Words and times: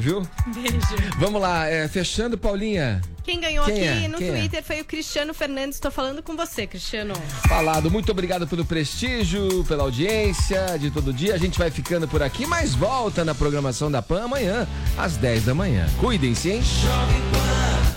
Viu? 0.00 0.26
Beijo. 0.46 0.78
Vamos 1.18 1.40
lá, 1.40 1.66
é, 1.66 1.88
fechando, 1.88 2.36
Paulinha. 2.38 3.00
Quem 3.24 3.40
ganhou 3.40 3.64
Quem 3.66 3.88
aqui 3.88 4.04
é? 4.04 4.08
no 4.08 4.16
Quem 4.16 4.28
é? 4.28 4.32
Twitter 4.32 4.62
foi 4.64 4.80
o 4.80 4.84
Cristiano 4.84 5.34
Fernandes. 5.34 5.76
Estou 5.76 5.90
falando 5.90 6.22
com 6.22 6.34
você, 6.34 6.66
Cristiano. 6.66 7.14
Falado, 7.46 7.90
muito 7.90 8.10
obrigado 8.10 8.46
pelo 8.46 8.64
prestígio, 8.64 9.64
pela 9.64 9.82
audiência 9.82 10.78
de 10.78 10.90
todo 10.90 11.12
dia. 11.12 11.34
A 11.34 11.38
gente 11.38 11.58
vai 11.58 11.70
ficando 11.70 12.08
por 12.08 12.22
aqui, 12.22 12.46
mas 12.46 12.74
volta 12.74 13.24
na 13.24 13.34
programação 13.34 13.90
da 13.90 14.00
PAN 14.00 14.24
amanhã, 14.24 14.66
às 14.96 15.16
10 15.16 15.44
da 15.44 15.54
manhã. 15.54 15.86
Cuidem-se, 16.00 16.52
hein? 16.52 16.62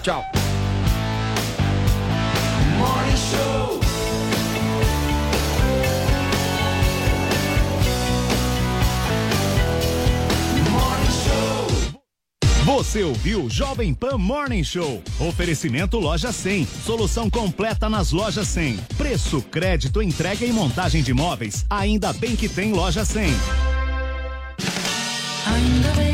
Tchau. 0.03 0.25
Você 12.71 13.03
ouviu 13.03 13.49
Jovem 13.49 13.93
Pan 13.93 14.17
Morning 14.17 14.63
Show. 14.63 15.03
Oferecimento 15.19 15.99
Loja 15.99 16.31
100. 16.31 16.65
Solução 16.85 17.29
completa 17.29 17.89
nas 17.89 18.13
lojas 18.13 18.47
100. 18.47 18.77
Preço, 18.97 19.41
crédito, 19.41 20.01
entrega 20.01 20.45
e 20.45 20.53
montagem 20.53 21.03
de 21.03 21.13
móveis. 21.13 21.65
Ainda 21.69 22.13
bem 22.13 22.33
que 22.33 22.47
tem 22.47 22.71
Loja 22.71 23.03
100. 23.03 23.25
Ainda 25.47 25.89
bem 25.97 26.10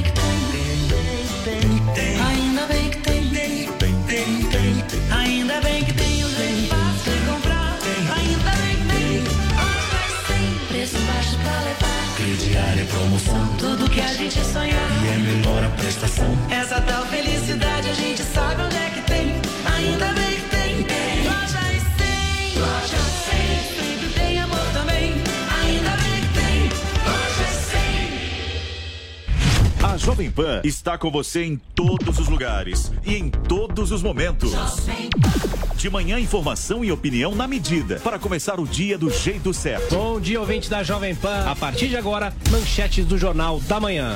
crediário 12.27 12.81
é 12.81 12.85
promoção, 12.85 13.55
tudo 13.57 13.89
que 13.89 14.01
a 14.01 14.13
gente 14.13 14.43
sonhar. 14.43 15.05
E 15.05 15.07
é 15.07 15.17
melhor 15.17 15.63
a 15.63 15.69
prestação, 15.69 16.25
essa 16.49 16.81
tal 16.81 17.05
felicidade 17.05 17.89
a 17.89 17.93
gente 17.93 18.21
sabe 18.21 18.63
onde 18.63 18.75
é 18.75 18.89
que 18.89 19.01
tem, 19.01 19.33
ainda 19.73 20.11
bem 20.11 20.35
que 20.35 20.49
tem, 20.49 20.83
tem, 20.83 21.23
lojas 21.23 21.83
sem, 21.97 22.59
lojas 22.59 22.99
sem, 23.29 23.47
sempre 23.79 24.09
tem 24.19 24.41
amor 24.41 24.59
também, 24.73 25.13
ainda 25.63 25.91
bem 25.91 26.21
que 26.21 26.27
tem, 26.37 26.63
lojas 27.07 27.55
sem. 29.79 29.89
A 29.89 29.97
Jovem 29.97 30.29
Pan 30.29 30.59
está 30.65 30.97
com 30.97 31.09
você 31.09 31.45
em 31.45 31.55
todos 31.55 32.19
os 32.19 32.27
lugares 32.27 32.91
e 33.05 33.15
em 33.15 33.29
todos 33.29 33.93
os 33.93 34.03
momentos. 34.03 34.51
De 35.77 35.91
manhã, 35.91 36.19
informação 36.19 36.83
e 36.83 36.91
opinião 36.91 37.35
na 37.35 37.47
medida 37.47 37.99
para 37.99 38.17
começar 38.17 38.59
o 38.59 38.65
dia 38.65 38.97
do 38.97 39.11
jeito 39.11 39.53
certo. 39.53 39.93
Bom 39.93 40.19
dia, 40.19 40.39
ouvinte 40.39 40.67
da 40.67 40.81
Jovem 40.81 41.13
Pan. 41.13 41.45
A 41.45 41.55
partir 41.55 41.87
de 41.87 41.95
agora, 41.95 42.33
manchetes 42.49 43.05
do 43.05 43.15
Jornal 43.15 43.59
da 43.59 43.79
Manhã. 43.79 44.15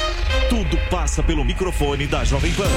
Tudo 0.51 0.77
passa 0.89 1.23
pelo 1.23 1.45
microfone 1.45 2.05
da 2.05 2.25
Jovem 2.25 2.51
Pan. 2.51 2.67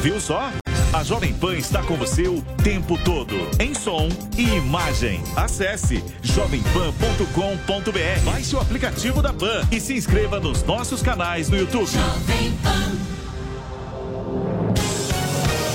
Viu 0.00 0.18
só? 0.18 0.50
A 0.90 1.04
Jovem 1.04 1.34
Pan 1.34 1.54
está 1.54 1.82
com 1.82 1.96
você 1.96 2.26
o 2.26 2.40
tempo 2.64 2.96
todo, 3.04 3.34
em 3.60 3.74
som 3.74 4.08
e 4.38 4.56
imagem. 4.56 5.22
Acesse 5.36 6.02
jovempan.com.br. 6.22 8.24
Baixe 8.24 8.56
o 8.56 8.58
aplicativo 8.58 9.20
da 9.20 9.34
Pan 9.34 9.68
e 9.70 9.78
se 9.78 9.92
inscreva 9.92 10.40
nos 10.40 10.62
nossos 10.62 11.02
canais 11.02 11.50
no 11.50 11.58
YouTube. 11.58 11.90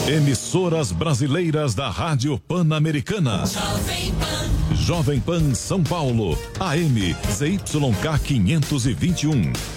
Emissoras 0.07 0.91
brasileiras 0.91 1.75
da 1.75 1.91
Rádio 1.91 2.39
Pan-Americana. 2.39 3.43
Jovem 4.73 5.19
Pan 5.19 5.53
São 5.53 5.83
Paulo, 5.83 6.35
AM 6.59 7.15
ZYK 7.31 8.19
521, 8.23 9.76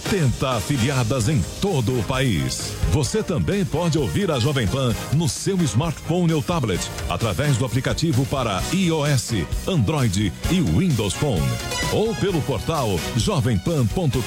afiliadas 0.57 1.29
em 1.29 1.41
todo 1.61 1.97
o 1.97 2.03
país. 2.03 2.73
Você 2.91 3.23
também 3.23 3.63
pode 3.63 3.97
ouvir 3.97 4.29
a 4.29 4.39
Jovem 4.39 4.67
Pan 4.67 4.93
no 5.13 5.29
seu 5.29 5.55
smartphone 5.61 6.33
ou 6.33 6.43
tablet 6.43 6.81
através 7.09 7.55
do 7.55 7.63
aplicativo 7.65 8.25
para 8.25 8.61
iOS, 8.73 9.45
Android 9.65 10.33
e 10.51 10.61
Windows 10.61 11.13
Phone 11.13 11.47
ou 11.93 12.13
pelo 12.15 12.41
portal 12.41 12.89
jovempan.com.br. 13.15 14.19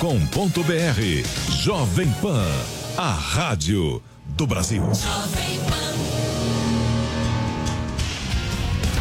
Jovem 1.51 2.11
Pan, 2.23 2.47
a 2.97 3.11
rádio 3.11 4.03
do 4.29 4.47
Brasil. 4.47 4.85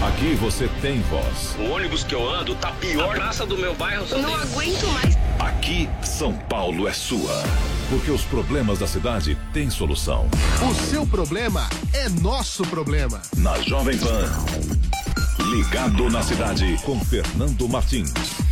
Aqui 0.06 0.36
você 0.36 0.68
tem 0.82 1.00
voz. 1.04 1.56
O 1.58 1.72
ônibus 1.72 2.04
que 2.04 2.14
eu 2.14 2.30
ando 2.30 2.54
tá 2.56 2.74
pior. 2.74 3.16
A 3.16 3.20
praça 3.20 3.46
do 3.46 3.58
meu 3.58 3.74
bairro 3.74 4.06
Não 4.18 4.36
aguento 4.36 4.86
mais. 4.88 5.23
Aqui, 5.40 5.90
São 6.04 6.34
Paulo 6.34 6.88
é 6.88 6.94
sua. 6.94 7.44
Porque 7.90 8.12
os 8.12 8.24
problemas 8.24 8.80
da 8.80 8.88
cidade 8.88 9.38
têm 9.52 9.70
solução. 9.70 10.28
O 10.70 10.74
seu 10.74 11.06
problema 11.06 11.68
é 11.94 12.10
nosso 12.10 12.64
problema. 12.64 13.22
Na 13.38 13.60
Jovem 13.62 13.98
Pan. 13.98 14.32
Ligado 15.52 16.10
na 16.10 16.24
cidade 16.24 16.78
com 16.84 17.00
Fernando 17.00 17.68
Martins. 17.68 18.43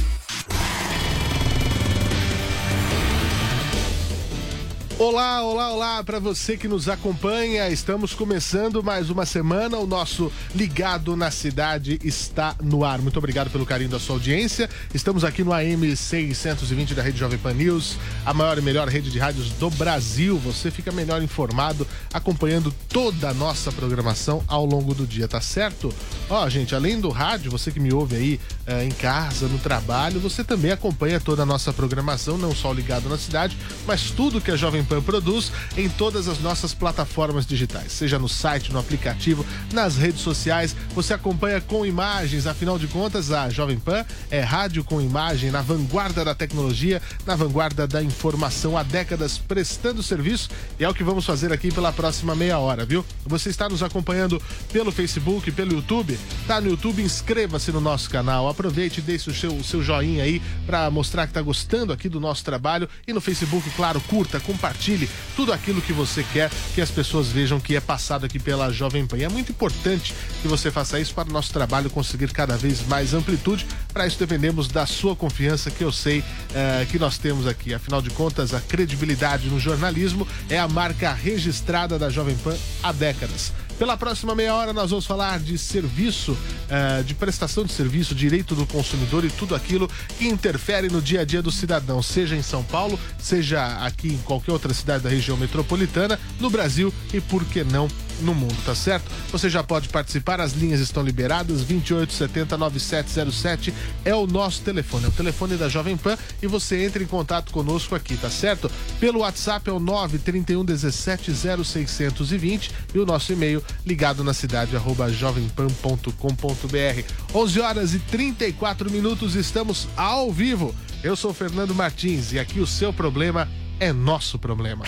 Olá, 5.03 5.43
olá, 5.43 5.73
olá 5.73 6.03
para 6.03 6.19
você 6.19 6.55
que 6.55 6.67
nos 6.67 6.87
acompanha. 6.87 7.67
Estamos 7.69 8.13
começando 8.13 8.83
mais 8.83 9.09
uma 9.09 9.25
semana. 9.25 9.79
O 9.79 9.87
nosso 9.87 10.31
Ligado 10.53 11.17
na 11.17 11.31
Cidade 11.31 11.99
está 12.03 12.55
no 12.61 12.85
ar. 12.85 13.01
Muito 13.01 13.17
obrigado 13.17 13.49
pelo 13.49 13.65
carinho 13.65 13.89
da 13.89 13.99
sua 13.99 14.17
audiência. 14.17 14.69
Estamos 14.93 15.23
aqui 15.23 15.43
no 15.43 15.53
AM 15.53 15.95
620 15.95 16.93
da 16.93 17.01
Rede 17.01 17.17
Jovem 17.17 17.39
Pan 17.39 17.55
News, 17.55 17.97
a 18.23 18.31
maior 18.31 18.59
e 18.59 18.61
melhor 18.61 18.87
rede 18.87 19.09
de 19.09 19.17
rádios 19.17 19.49
do 19.53 19.71
Brasil. 19.71 20.37
Você 20.37 20.69
fica 20.69 20.91
melhor 20.91 21.19
informado 21.23 21.87
acompanhando 22.13 22.71
toda 22.87 23.29
a 23.29 23.33
nossa 23.33 23.71
programação 23.71 24.43
ao 24.47 24.67
longo 24.67 24.93
do 24.93 25.07
dia, 25.07 25.27
tá 25.27 25.41
certo? 25.41 25.91
Ó, 26.29 26.47
gente, 26.47 26.75
além 26.75 27.01
do 27.01 27.09
rádio, 27.09 27.49
você 27.49 27.71
que 27.71 27.79
me 27.79 27.91
ouve 27.91 28.15
aí 28.17 28.39
eh, 28.67 28.85
em 28.85 28.91
casa, 28.91 29.47
no 29.47 29.57
trabalho, 29.57 30.19
você 30.19 30.43
também 30.43 30.69
acompanha 30.69 31.19
toda 31.19 31.41
a 31.41 31.45
nossa 31.45 31.73
programação, 31.73 32.37
não 32.37 32.53
só 32.53 32.69
o 32.69 32.73
Ligado 32.73 33.09
na 33.09 33.17
Cidade, 33.17 33.57
mas 33.87 34.11
tudo 34.11 34.39
que 34.39 34.51
a 34.51 34.55
Jovem 34.55 34.83
Pan 34.90 34.90
produz 34.99 35.51
em 35.77 35.87
todas 35.87 36.27
as 36.27 36.39
nossas 36.39 36.73
plataformas 36.73 37.45
digitais, 37.45 37.91
seja 37.91 38.17
no 38.17 38.27
site, 38.27 38.73
no 38.73 38.79
aplicativo, 38.79 39.45
nas 39.71 39.95
redes 39.95 40.21
sociais. 40.21 40.75
Você 40.95 41.13
acompanha 41.13 41.61
com 41.61 41.85
imagens, 41.85 42.47
afinal 42.47 42.79
de 42.79 42.87
contas, 42.87 43.31
a 43.31 43.49
Jovem 43.49 43.77
Pan 43.77 44.03
é 44.29 44.41
rádio 44.41 44.83
com 44.83 44.99
imagem 44.99 45.51
na 45.51 45.61
vanguarda 45.61 46.25
da 46.25 46.33
tecnologia, 46.33 47.01
na 47.25 47.35
vanguarda 47.35 47.87
da 47.87 48.01
informação 48.01 48.77
há 48.77 48.83
décadas 48.83 49.37
prestando 49.37 50.01
serviço 50.01 50.49
e 50.79 50.83
é 50.83 50.89
o 50.89 50.93
que 50.93 51.03
vamos 51.03 51.25
fazer 51.25 51.53
aqui 51.53 51.71
pela 51.71 51.93
próxima 51.93 52.35
meia 52.35 52.57
hora, 52.57 52.85
viu? 52.85 53.05
Você 53.25 53.49
está 53.49 53.69
nos 53.69 53.83
acompanhando 53.83 54.41
pelo 54.73 54.91
Facebook, 54.91 55.51
pelo 55.51 55.73
YouTube? 55.73 56.19
Tá 56.47 56.59
no 56.59 56.69
YouTube, 56.69 57.01
inscreva-se 57.01 57.71
no 57.71 57.79
nosso 57.79 58.09
canal, 58.09 58.49
aproveite 58.49 58.99
e 58.99 59.03
deixe 59.03 59.29
o 59.29 59.33
seu, 59.33 59.53
o 59.53 59.63
seu 59.63 59.83
joinha 59.83 60.23
aí 60.23 60.41
para 60.65 60.89
mostrar 60.89 61.27
que 61.27 61.33
tá 61.33 61.41
gostando 61.41 61.93
aqui 61.93 62.09
do 62.09 62.19
nosso 62.19 62.43
trabalho 62.43 62.89
e 63.07 63.13
no 63.13 63.21
Facebook, 63.21 63.69
claro, 63.71 64.01
curta, 64.01 64.39
compartilhe 64.39 64.80
compartilhe 64.81 65.07
tudo 65.35 65.53
aquilo 65.53 65.81
que 65.81 65.93
você 65.93 66.25
quer 66.33 66.49
que 66.73 66.81
as 66.81 66.89
pessoas 66.89 67.27
vejam 67.27 67.59
que 67.59 67.75
é 67.75 67.79
passado 67.79 68.25
aqui 68.25 68.39
pela 68.39 68.71
Jovem 68.71 69.05
Pan. 69.05 69.17
E 69.17 69.23
é 69.23 69.29
muito 69.29 69.51
importante 69.51 70.13
que 70.41 70.47
você 70.47 70.71
faça 70.71 70.99
isso 70.99 71.13
para 71.13 71.29
o 71.29 71.31
nosso 71.31 71.53
trabalho 71.53 71.89
conseguir 71.89 72.31
cada 72.31 72.57
vez 72.57 72.85
mais 72.87 73.13
amplitude. 73.13 73.67
Para 73.93 74.07
isso 74.07 74.17
dependemos 74.17 74.67
da 74.67 74.85
sua 74.87 75.15
confiança, 75.15 75.69
que 75.69 75.83
eu 75.83 75.91
sei 75.91 76.23
eh, 76.55 76.87
que 76.89 76.97
nós 76.97 77.19
temos 77.19 77.45
aqui. 77.45 77.73
Afinal 77.73 78.01
de 78.01 78.09
contas, 78.09 78.53
a 78.53 78.59
credibilidade 78.59 79.47
no 79.49 79.59
jornalismo 79.59 80.27
é 80.49 80.57
a 80.57 80.67
marca 80.67 81.13
registrada 81.13 81.99
da 81.99 82.09
Jovem 82.09 82.35
Pan 82.37 82.57
há 82.81 82.91
décadas. 82.91 83.53
Pela 83.81 83.97
próxima 83.97 84.35
meia 84.35 84.53
hora, 84.53 84.71
nós 84.73 84.91
vamos 84.91 85.07
falar 85.07 85.39
de 85.39 85.57
serviço, 85.57 86.37
eh, 86.69 87.01
de 87.01 87.15
prestação 87.15 87.65
de 87.65 87.73
serviço, 87.73 88.13
direito 88.13 88.53
do 88.53 88.63
consumidor 88.67 89.25
e 89.25 89.29
tudo 89.31 89.55
aquilo 89.55 89.89
que 90.19 90.27
interfere 90.27 90.87
no 90.87 91.01
dia 91.01 91.21
a 91.21 91.25
dia 91.25 91.41
do 91.41 91.51
cidadão, 91.51 91.99
seja 91.99 92.35
em 92.35 92.43
São 92.43 92.63
Paulo, 92.63 92.99
seja 93.17 93.65
aqui 93.83 94.09
em 94.09 94.19
qualquer 94.19 94.51
outra 94.51 94.71
cidade 94.71 95.03
da 95.03 95.09
região 95.09 95.35
metropolitana, 95.35 96.19
no 96.39 96.47
Brasil 96.47 96.93
e, 97.11 97.19
por 97.19 97.43
que 97.43 97.63
não, 97.63 97.87
no 98.21 98.33
mundo, 98.33 98.55
tá 98.65 98.75
certo? 98.75 99.09
Você 99.31 99.49
já 99.49 99.63
pode 99.63 99.89
participar, 99.89 100.39
as 100.39 100.53
linhas 100.53 100.79
estão 100.79 101.03
liberadas, 101.03 101.63
2870 101.63 102.57
9707 102.57 103.73
é 104.05 104.13
o 104.15 104.27
nosso 104.27 104.61
telefone, 104.61 105.05
é 105.05 105.07
o 105.09 105.11
telefone 105.11 105.55
da 105.55 105.67
Jovem 105.69 105.97
Pan 105.97 106.17
e 106.41 106.47
você 106.47 106.85
entra 106.85 107.03
em 107.03 107.07
contato 107.07 107.51
conosco 107.51 107.95
aqui, 107.95 108.15
tá 108.15 108.29
certo? 108.29 108.71
Pelo 108.99 109.19
WhatsApp 109.19 109.69
é 109.69 109.73
o 109.73 109.79
931 109.79 110.63
17 110.63 111.31
0620 111.63 112.71
e 112.93 112.99
o 112.99 113.05
nosso 113.05 113.33
e-mail 113.33 113.63
ligado 113.85 114.23
na 114.23 114.33
cidade 114.33 114.75
arroba 114.75 115.11
jovempan.com.br. 115.11 117.03
11 117.33 117.59
horas 117.59 117.93
e 117.93 117.99
34 117.99 118.89
minutos, 118.89 119.35
estamos 119.35 119.87
ao 119.95 120.31
vivo. 120.31 120.75
Eu 121.03 121.15
sou 121.15 121.33
Fernando 121.33 121.73
Martins 121.73 122.31
e 122.33 122.39
aqui 122.39 122.59
o 122.59 122.67
seu 122.67 122.93
problema 122.93 123.49
é 123.79 123.91
nosso 123.91 124.37
problema. 124.37 124.85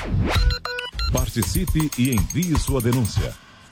Participe 1.14 1.92
e 2.00 2.12
envie 2.12 2.58
sua 2.58 2.82
denúncia. 2.82 3.43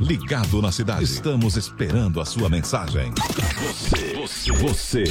Ligado 0.00 0.60
na 0.60 0.70
Cidade. 0.70 1.04
Estamos 1.04 1.56
esperando 1.56 2.20
a 2.20 2.24
sua 2.26 2.50
mensagem. 2.50 3.12
Você, 3.62 4.14
você, 4.14 4.52
você. 4.52 5.04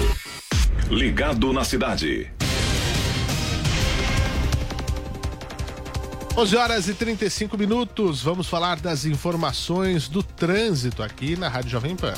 Ligado 0.92 1.52
na 1.52 1.64
Cidade. 1.64 2.32
11 6.38 6.56
horas 6.56 6.88
e 6.88 6.94
35 6.94 7.58
minutos. 7.58 8.22
Vamos 8.22 8.48
falar 8.48 8.80
das 8.80 9.06
informações 9.06 10.08
do 10.08 10.22
trânsito 10.22 11.02
aqui 11.02 11.36
na 11.36 11.50
Rádio 11.50 11.72
Jovem 11.72 11.96
Pan. 11.96 12.14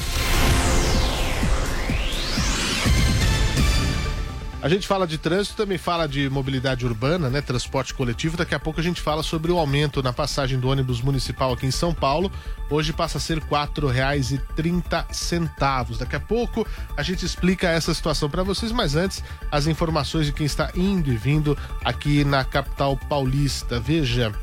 A 4.60 4.68
gente 4.68 4.88
fala 4.88 5.06
de 5.06 5.20
trânsito, 5.20 5.56
também 5.56 5.78
fala 5.78 6.08
de 6.08 6.28
mobilidade 6.32 6.84
urbana, 6.84 7.30
né? 7.30 7.42
Transporte 7.42 7.94
coletivo. 7.94 8.36
Daqui 8.36 8.56
a 8.56 8.60
pouco 8.60 8.80
a 8.80 8.84
gente 8.84 9.00
fala 9.00 9.22
sobre 9.22 9.52
o 9.52 9.60
aumento 9.60 10.02
na 10.02 10.12
passagem 10.12 10.60
do 10.60 10.68
ônibus 10.68 11.00
municipal 11.00 11.54
aqui 11.54 11.68
em 11.68 11.72
São 11.72 11.94
Paulo. 11.94 12.32
Hoje 12.68 12.92
passa 12.92 13.20
a 13.20 13.22
ser 13.22 13.38
R$ 13.38 13.46
4,30. 13.50 16.00
Daqui 16.00 16.16
a 16.16 16.20
pouco 16.20 16.66
a 16.98 17.04
gente 17.04 17.24
explica 17.24 17.70
essa 17.70 17.94
situação 17.94 18.32
para 18.32 18.42
vocês, 18.42 18.72
mas 18.72 18.96
antes, 18.96 19.24
as 19.52 19.68
informações 19.68 20.26
de 20.26 20.34
quem 20.34 20.48
está 20.48 20.72
indo 20.76 21.14
e 21.14 21.16
vindo 21.16 21.56
aqui 21.86 22.24
na 22.24 22.44
capital 22.44 22.98
paulista. 22.98 23.80
Veja. 23.80 24.34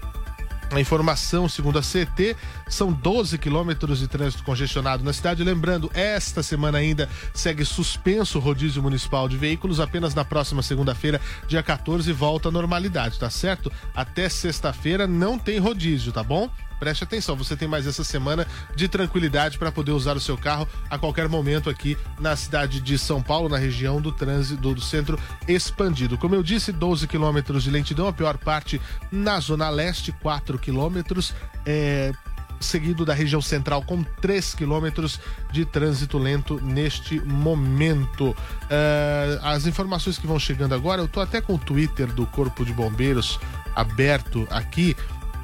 A 0.70 0.80
informação, 0.80 1.48
segundo 1.48 1.78
a 1.78 1.82
CT, 1.82 2.36
são 2.68 2.92
12 2.92 3.38
quilômetros 3.38 3.98
de 3.98 4.08
trânsito 4.08 4.42
congestionado 4.42 5.04
na 5.04 5.12
cidade. 5.12 5.44
Lembrando, 5.44 5.90
esta 5.94 6.42
semana 6.42 6.78
ainda 6.78 7.08
segue 7.32 7.64
suspenso 7.64 8.38
o 8.38 8.40
rodízio 8.40 8.82
municipal 8.82 9.28
de 9.28 9.36
veículos. 9.36 9.78
Apenas 9.78 10.14
na 10.14 10.24
próxima 10.24 10.62
segunda-feira, 10.62 11.20
dia 11.46 11.62
14, 11.62 12.10
volta 12.12 12.48
à 12.48 12.52
normalidade, 12.52 13.18
tá 13.18 13.30
certo? 13.30 13.70
Até 13.94 14.28
sexta-feira 14.28 15.06
não 15.06 15.38
tem 15.38 15.58
rodízio, 15.58 16.12
tá 16.12 16.22
bom? 16.22 16.50
Preste 16.78 17.04
atenção, 17.04 17.36
você 17.36 17.56
tem 17.56 17.68
mais 17.68 17.86
essa 17.86 18.04
semana 18.04 18.46
de 18.74 18.88
tranquilidade 18.88 19.58
para 19.58 19.72
poder 19.72 19.92
usar 19.92 20.16
o 20.16 20.20
seu 20.20 20.36
carro 20.36 20.68
a 20.90 20.98
qualquer 20.98 21.28
momento 21.28 21.70
aqui 21.70 21.96
na 22.18 22.36
cidade 22.36 22.80
de 22.80 22.98
São 22.98 23.22
Paulo, 23.22 23.48
na 23.48 23.58
região 23.58 24.00
do 24.00 24.12
trânsito 24.12 24.74
do, 24.74 24.80
centro 24.80 25.18
expandido. 25.46 26.18
Como 26.18 26.34
eu 26.34 26.42
disse, 26.42 26.72
12 26.72 27.06
quilômetros 27.06 27.62
de 27.62 27.70
lentidão, 27.70 28.06
a 28.06 28.12
pior 28.12 28.36
parte 28.38 28.80
na 29.10 29.40
zona 29.40 29.68
leste, 29.70 30.12
4 30.12 30.58
quilômetros. 30.58 31.34
É, 31.64 32.12
seguido 32.60 33.04
da 33.04 33.14
região 33.14 33.40
central 33.40 33.82
com 33.82 34.02
3 34.02 34.54
quilômetros 34.54 35.20
de 35.52 35.64
trânsito 35.64 36.18
lento 36.18 36.60
neste 36.62 37.20
momento. 37.20 38.34
É, 38.70 39.38
as 39.42 39.66
informações 39.66 40.18
que 40.18 40.26
vão 40.26 40.38
chegando 40.38 40.74
agora, 40.74 41.02
eu 41.02 41.08
tô 41.08 41.20
até 41.20 41.40
com 41.40 41.54
o 41.54 41.58
Twitter 41.58 42.06
do 42.06 42.26
Corpo 42.26 42.64
de 42.64 42.72
Bombeiros 42.72 43.38
aberto 43.74 44.46
aqui. 44.50 44.96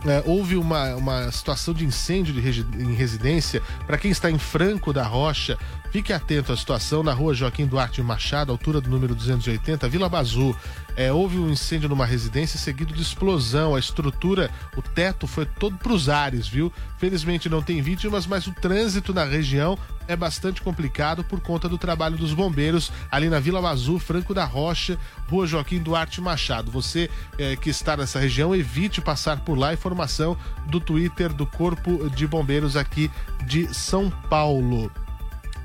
É, 0.07 0.23
houve 0.25 0.57
uma, 0.57 0.95
uma 0.97 1.31
situação 1.31 1.75
de 1.75 1.85
incêndio 1.85 2.33
de 2.33 2.41
resi- 2.41 2.67
em 2.79 2.95
residência. 2.95 3.61
Para 3.87 3.99
quem 3.99 4.11
está 4.11 4.31
em 4.31 4.39
Franco 4.39 4.93
da 4.95 5.03
Rocha, 5.05 5.59
fique 5.93 6.11
atento 6.13 6.53
à 6.53 6.57
situação 6.57 7.03
na 7.03 7.13
rua 7.13 7.35
Joaquim 7.35 7.67
Duarte 7.67 8.01
Machado, 8.03 8.51
altura 8.51 8.81
do 8.81 8.89
número 8.89 9.15
280, 9.15 9.89
Vila 9.89 10.09
Bazu. 10.09 10.57
É, 11.01 11.11
houve 11.11 11.39
um 11.39 11.49
incêndio 11.49 11.89
numa 11.89 12.05
residência 12.05 12.59
seguido 12.59 12.93
de 12.93 13.01
explosão. 13.01 13.75
A 13.75 13.79
estrutura, 13.79 14.51
o 14.77 14.83
teto 14.83 15.27
foi 15.27 15.47
todo 15.47 15.79
para 15.79 15.95
os 15.95 16.11
ares, 16.11 16.47
viu? 16.47 16.71
Felizmente 16.99 17.49
não 17.49 17.63
tem 17.63 17.81
vítimas, 17.81 18.27
mas 18.27 18.47
o 18.47 18.53
trânsito 18.53 19.15
na 19.15 19.25
região 19.25 19.79
é 20.07 20.15
bastante 20.15 20.61
complicado 20.61 21.25
por 21.25 21.41
conta 21.41 21.71
do 21.71 21.79
trabalho 21.79 22.19
dos 22.19 22.35
bombeiros 22.35 22.93
ali 23.11 23.31
na 23.31 23.41
Vila 23.41 23.63
Bazu, 23.63 23.99
Franco 23.99 24.35
da 24.35 24.45
Rocha, 24.45 24.99
Rua 25.27 25.47
Joaquim 25.47 25.79
Duarte 25.79 26.21
Machado. 26.21 26.71
Você 26.71 27.09
eh, 27.39 27.57
que 27.57 27.71
está 27.71 27.97
nessa 27.97 28.19
região, 28.19 28.55
evite 28.55 29.01
passar 29.01 29.41
por 29.41 29.57
lá. 29.57 29.73
Informação 29.73 30.37
do 30.67 30.81
Twitter 30.81 31.33
do 31.33 31.47
Corpo 31.47 32.11
de 32.11 32.27
Bombeiros 32.27 32.77
aqui 32.77 33.11
de 33.47 33.73
São 33.73 34.11
Paulo. 34.29 34.93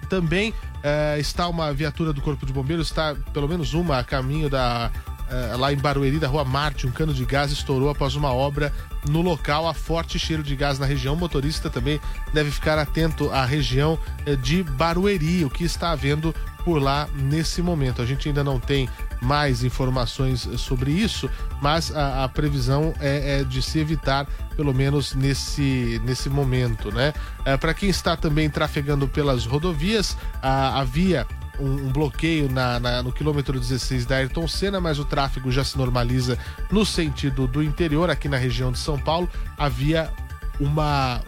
Também 0.07 0.53
eh, 0.81 1.17
está 1.19 1.49
uma 1.49 1.73
viatura 1.73 2.13
do 2.13 2.21
Corpo 2.21 2.45
de 2.45 2.53
Bombeiros, 2.53 2.87
está 2.87 3.13
pelo 3.33 3.49
menos 3.49 3.73
uma 3.73 3.99
a 3.99 4.03
caminho 4.05 4.49
da. 4.49 4.89
Eh, 5.29 5.55
lá 5.57 5.73
em 5.73 5.77
Barueri, 5.77 6.19
da 6.19 6.27
rua 6.27 6.45
Marte, 6.45 6.85
um 6.85 6.91
cano 6.91 7.13
de 7.13 7.25
gás 7.25 7.51
estourou 7.51 7.89
após 7.89 8.15
uma 8.15 8.31
obra 8.31 8.71
no 9.09 9.21
local. 9.21 9.67
Há 9.67 9.73
forte 9.73 10.19
cheiro 10.19 10.43
de 10.43 10.55
gás 10.55 10.77
na 10.77 10.85
região. 10.85 11.15
O 11.15 11.17
motorista 11.17 11.69
também 11.69 11.99
deve 12.33 12.51
ficar 12.51 12.77
atento 12.77 13.29
à 13.31 13.45
região 13.45 13.97
eh, 14.25 14.35
de 14.35 14.63
Barueri, 14.63 15.43
o 15.43 15.49
que 15.49 15.63
está 15.63 15.91
havendo 15.91 16.33
por 16.63 16.81
lá 16.81 17.07
nesse 17.15 17.61
momento. 17.61 18.01
A 18.01 18.05
gente 18.05 18.27
ainda 18.27 18.43
não 18.43 18.59
tem 18.59 18.89
mais 19.21 19.63
informações 19.63 20.47
eh, 20.47 20.57
sobre 20.57 20.91
isso, 20.91 21.29
mas 21.59 21.95
a, 21.95 22.23
a 22.23 22.29
previsão 22.29 22.93
é, 22.99 23.39
é 23.39 23.43
de 23.43 23.61
se 23.61 23.79
evitar, 23.79 24.27
pelo 24.55 24.73
menos 24.73 25.15
nesse, 25.15 25.99
nesse 26.05 26.29
momento, 26.29 26.91
né? 26.91 27.13
Para 27.59 27.73
quem 27.73 27.89
está 27.89 28.15
também 28.15 28.49
trafegando 28.49 29.07
pelas 29.07 29.45
rodovias, 29.45 30.17
a, 30.41 30.79
havia 30.79 31.27
um, 31.59 31.87
um 31.87 31.91
bloqueio 31.91 32.49
na, 32.49 32.79
na- 32.79 33.03
no 33.03 33.11
quilômetro 33.11 33.59
16 33.59 34.05
da 34.05 34.17
Ayrton 34.17 34.47
Senna, 34.47 34.79
mas 34.81 34.99
o 34.99 35.05
tráfego 35.05 35.51
já 35.51 35.63
se 35.63 35.77
normaliza 35.77 36.37
no 36.71 36.85
sentido 36.85 37.47
do 37.47 37.61
interior, 37.63 38.09
aqui 38.09 38.27
na 38.29 38.37
região 38.37 38.71
de 38.71 38.79
São 38.79 38.97
Paulo. 38.97 39.29
Havia 39.57 40.11
uma, 40.59 41.21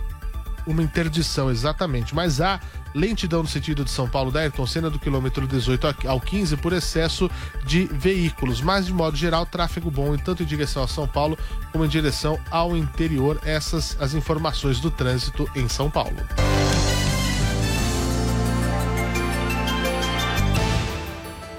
uma 0.66 0.82
interdição, 0.84 1.50
exatamente. 1.52 2.14
Mas 2.16 2.40
há 2.42 2.60
lentidão 2.96 3.44
no 3.44 3.48
sentido 3.48 3.84
de 3.84 3.92
São 3.92 4.08
Paulo 4.10 4.32
da 4.32 4.40
Ayrton 4.40 4.66
Senna 4.66 4.90
do 4.90 4.98
quilômetro 4.98 5.46
18 5.46 5.96
ao 6.08 6.20
15 6.20 6.58
por 6.58 6.74
excesso 6.74 7.30
de 7.66 7.86
veículos. 7.86 8.60
Mas, 8.62 8.88
de 8.88 8.94
modo 8.94 9.16
geral, 9.16 9.46
tráfego 9.46 9.92
bom, 9.92 10.18
tanto 10.18 10.42
em 10.42 10.46
direção 10.46 10.82
a 10.84 10.88
São 10.88 11.08
Paulo 11.08 11.38
como 11.72 11.86
em 11.86 11.88
direção 11.90 12.40
ao 12.50 12.76
interior. 12.76 13.40
Essas 13.44 13.96
as 14.00 14.14
informações 14.14 14.80
do 14.80 14.90
trânsito 14.90 15.48
em 15.56 15.68
São 15.68 15.90
Paulo. 15.92 16.16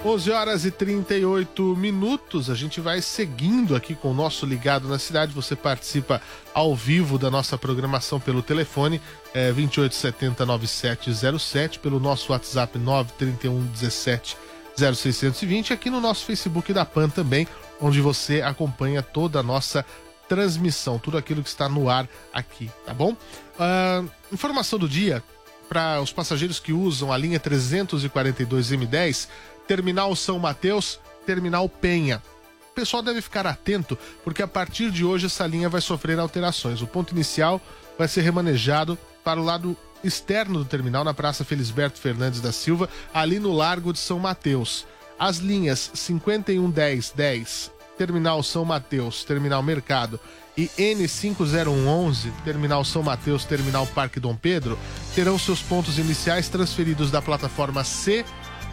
Onze 0.08 0.30
horas 0.30 0.64
e 0.64 0.70
38 0.70 1.76
minutos. 1.76 2.48
A 2.48 2.54
gente 2.54 2.80
vai 2.80 3.02
seguindo 3.02 3.76
aqui 3.76 3.94
com 3.94 4.10
o 4.10 4.14
nosso 4.14 4.46
Ligado 4.46 4.88
na 4.88 4.98
Cidade. 4.98 5.34
Você 5.34 5.54
participa 5.54 6.22
ao 6.54 6.74
vivo 6.74 7.18
da 7.18 7.30
nossa 7.30 7.58
programação 7.58 8.18
pelo 8.18 8.40
telefone 8.40 9.02
é, 9.34 9.52
28709707, 9.52 11.78
pelo 11.78 12.00
nosso 12.00 12.32
WhatsApp 12.32 12.78
93117 12.78 14.34
0620, 14.78 15.74
aqui 15.74 15.90
no 15.90 16.00
nosso 16.00 16.24
Facebook 16.24 16.72
da 16.72 16.86
PAN 16.86 17.10
também, 17.10 17.46
onde 17.78 18.00
você 18.00 18.40
acompanha 18.40 19.02
toda 19.02 19.40
a 19.40 19.42
nossa 19.42 19.84
transmissão, 20.26 20.98
tudo 20.98 21.18
aquilo 21.18 21.42
que 21.42 21.50
está 21.50 21.68
no 21.68 21.90
ar 21.90 22.08
aqui, 22.32 22.70
tá 22.86 22.94
bom? 22.94 23.14
Ah, 23.58 24.02
informação 24.32 24.78
do 24.78 24.88
dia 24.88 25.22
para 25.68 26.00
os 26.00 26.12
passageiros 26.12 26.58
que 26.58 26.72
usam 26.72 27.12
a 27.12 27.18
linha 27.18 27.38
342 27.38 28.72
M10, 28.72 29.28
Terminal 29.68 30.16
São 30.16 30.38
Mateus, 30.38 30.98
Terminal 31.26 31.68
Penha. 31.68 32.22
O 32.70 32.74
pessoal 32.74 33.02
deve 33.02 33.20
ficar 33.20 33.46
atento, 33.46 33.98
porque 34.24 34.42
a 34.42 34.48
partir 34.48 34.90
de 34.90 35.04
hoje 35.04 35.26
essa 35.26 35.46
linha 35.46 35.68
vai 35.68 35.82
sofrer 35.82 36.18
alterações. 36.18 36.80
O 36.80 36.86
ponto 36.86 37.12
inicial 37.12 37.60
vai 37.98 38.08
ser 38.08 38.22
remanejado 38.22 38.96
para 39.22 39.38
o 39.38 39.44
lado 39.44 39.76
externo 40.02 40.60
do 40.60 40.64
terminal, 40.64 41.04
na 41.04 41.12
Praça 41.12 41.44
Felisberto 41.44 41.98
Fernandes 41.98 42.40
da 42.40 42.50
Silva, 42.50 42.88
ali 43.12 43.38
no 43.38 43.52
Largo 43.52 43.92
de 43.92 43.98
São 43.98 44.18
Mateus. 44.18 44.86
As 45.18 45.38
linhas 45.38 45.90
511010, 45.92 47.70
Terminal 47.98 48.42
São 48.42 48.64
Mateus, 48.64 49.24
Terminal 49.24 49.62
Mercado 49.62 50.18
e 50.56 50.68
N5011, 50.78 52.32
Terminal 52.44 52.84
São 52.84 53.02
Mateus, 53.02 53.44
Terminal 53.44 53.86
Parque 53.88 54.20
Dom 54.20 54.36
Pedro, 54.36 54.78
terão 55.14 55.38
seus 55.38 55.60
pontos 55.60 55.98
iniciais 55.98 56.48
transferidos 56.48 57.10
da 57.10 57.20
plataforma 57.20 57.82
C 57.82 58.24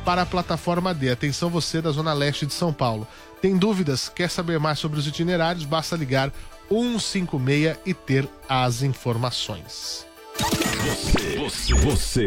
para 0.06 0.22
a 0.22 0.26
plataforma 0.26 0.94
D. 0.94 1.10
Atenção 1.10 1.50
você 1.50 1.82
da 1.82 1.90
Zona 1.90 2.14
Leste 2.14 2.46
de 2.46 2.54
São 2.54 2.72
Paulo. 2.72 3.08
Tem 3.42 3.58
dúvidas? 3.58 4.08
Quer 4.08 4.30
saber 4.30 4.60
mais 4.60 4.78
sobre 4.78 5.00
os 5.00 5.08
itinerários? 5.08 5.66
Basta 5.66 5.96
ligar 5.96 6.32
156 6.70 7.78
e 7.86 7.94
ter 7.94 8.30
as 8.48 8.84
informações. 8.84 10.06
Você, 10.38 11.38
você, 11.38 11.74
você, 11.74 12.26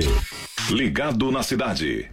ligado 0.70 1.30
na 1.30 1.42
cidade. 1.42 2.10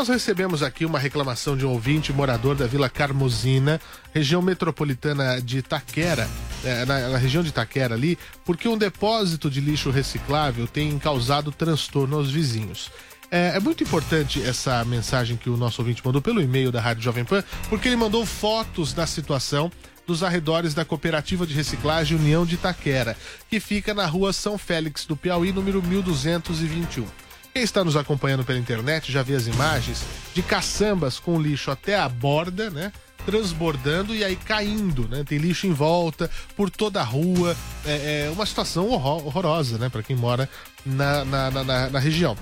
Nós 0.00 0.08
recebemos 0.08 0.62
aqui 0.62 0.86
uma 0.86 0.98
reclamação 0.98 1.54
de 1.54 1.66
um 1.66 1.72
ouvinte 1.72 2.10
morador 2.10 2.56
da 2.56 2.66
Vila 2.66 2.88
Carmozina, 2.88 3.78
região 4.14 4.40
metropolitana 4.40 5.42
de 5.42 5.58
Itaquera, 5.58 6.26
eh, 6.64 6.86
na, 6.86 7.10
na 7.10 7.18
região 7.18 7.42
de 7.42 7.50
Itaquera 7.50 7.96
ali, 7.96 8.18
porque 8.42 8.66
um 8.66 8.78
depósito 8.78 9.50
de 9.50 9.60
lixo 9.60 9.90
reciclável 9.90 10.66
tem 10.66 10.98
causado 10.98 11.52
transtorno 11.52 12.16
aos 12.16 12.30
vizinhos. 12.30 12.90
É, 13.30 13.56
é 13.56 13.60
muito 13.60 13.84
importante 13.84 14.42
essa 14.42 14.82
mensagem 14.86 15.36
que 15.36 15.50
o 15.50 15.56
nosso 15.58 15.82
ouvinte 15.82 16.00
mandou 16.02 16.22
pelo 16.22 16.40
e-mail 16.40 16.72
da 16.72 16.80
Rádio 16.80 17.02
Jovem 17.02 17.26
Pan, 17.26 17.44
porque 17.68 17.86
ele 17.86 17.96
mandou 17.96 18.24
fotos 18.24 18.94
da 18.94 19.06
situação 19.06 19.70
dos 20.06 20.22
arredores 20.22 20.72
da 20.72 20.82
Cooperativa 20.82 21.46
de 21.46 21.52
Reciclagem 21.52 22.16
União 22.16 22.46
de 22.46 22.54
Itaquera, 22.54 23.18
que 23.50 23.60
fica 23.60 23.92
na 23.92 24.06
rua 24.06 24.32
São 24.32 24.56
Félix 24.56 25.04
do 25.04 25.14
Piauí, 25.14 25.52
número 25.52 25.82
1221. 25.82 27.29
Quem 27.52 27.62
está 27.62 27.82
nos 27.84 27.96
acompanhando 27.96 28.44
pela 28.44 28.58
internet 28.58 29.10
já 29.10 29.22
vê 29.22 29.34
as 29.34 29.46
imagens 29.46 30.02
de 30.34 30.42
caçambas 30.42 31.18
com 31.18 31.40
lixo 31.40 31.70
até 31.70 31.98
a 31.98 32.08
borda, 32.08 32.70
né? 32.70 32.92
Transbordando 33.26 34.14
e 34.14 34.24
aí 34.24 34.36
caindo, 34.36 35.08
né? 35.08 35.24
Tem 35.24 35.36
lixo 35.38 35.66
em 35.66 35.72
volta, 35.72 36.30
por 36.56 36.70
toda 36.70 37.00
a 37.00 37.04
rua. 37.04 37.56
É, 37.84 38.26
é 38.26 38.30
uma 38.30 38.46
situação 38.46 38.88
horror- 38.88 39.26
horrorosa, 39.26 39.78
né? 39.78 39.88
Para 39.88 40.02
quem 40.02 40.14
mora 40.16 40.48
na, 40.86 41.24
na, 41.24 41.50
na- 41.50 41.64
na- 41.90 41.98
região. 41.98 42.36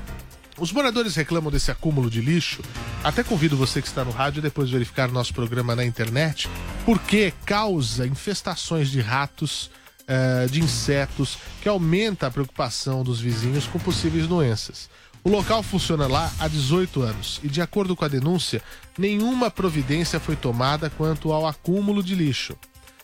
Os 0.59 0.73
moradores 0.73 1.15
reclamam 1.15 1.51
desse 1.51 1.71
acúmulo 1.71 2.11
de 2.11 2.21
lixo. 2.21 2.61
Até 3.03 3.23
convido 3.25 3.57
você 3.57 3.81
que 3.81 3.89
está 3.89 4.05
no 4.05 4.11
rádio 4.11 4.43
depois 4.43 4.69
verificar 4.71 5.09
nosso 5.09 5.33
programa 5.33 5.75
na 5.75 5.85
internet, 5.85 6.49
porque 6.85 7.33
causa 7.47 8.07
infestações 8.07 8.91
de 8.91 9.01
ratos, 9.01 9.71
eh, 10.09 10.47
de 10.51 10.61
insetos, 10.61 11.37
que 11.61 11.69
aumenta 11.69 12.27
a 12.27 12.31
preocupação 12.31 13.05
dos 13.05 13.21
vizinhos 13.21 13.67
com 13.67 13.79
possíveis 13.79 14.27
doenças. 14.27 14.89
O 15.23 15.29
local 15.29 15.63
funciona 15.63 16.07
lá 16.07 16.33
há 16.39 16.49
18 16.49 17.03
anos 17.03 17.41
e, 17.45 17.49
de 17.49 17.61
acordo 17.61 17.95
com 17.95 18.05
a 18.05 18.09
denúncia, 18.09 18.63
nenhuma 18.97 19.51
providência 19.51 20.19
foi 20.19 20.35
tomada 20.35 20.89
quanto 20.89 21.31
ao 21.31 21.47
acúmulo 21.47 22.03
de 22.03 22.15
lixo. 22.15 22.57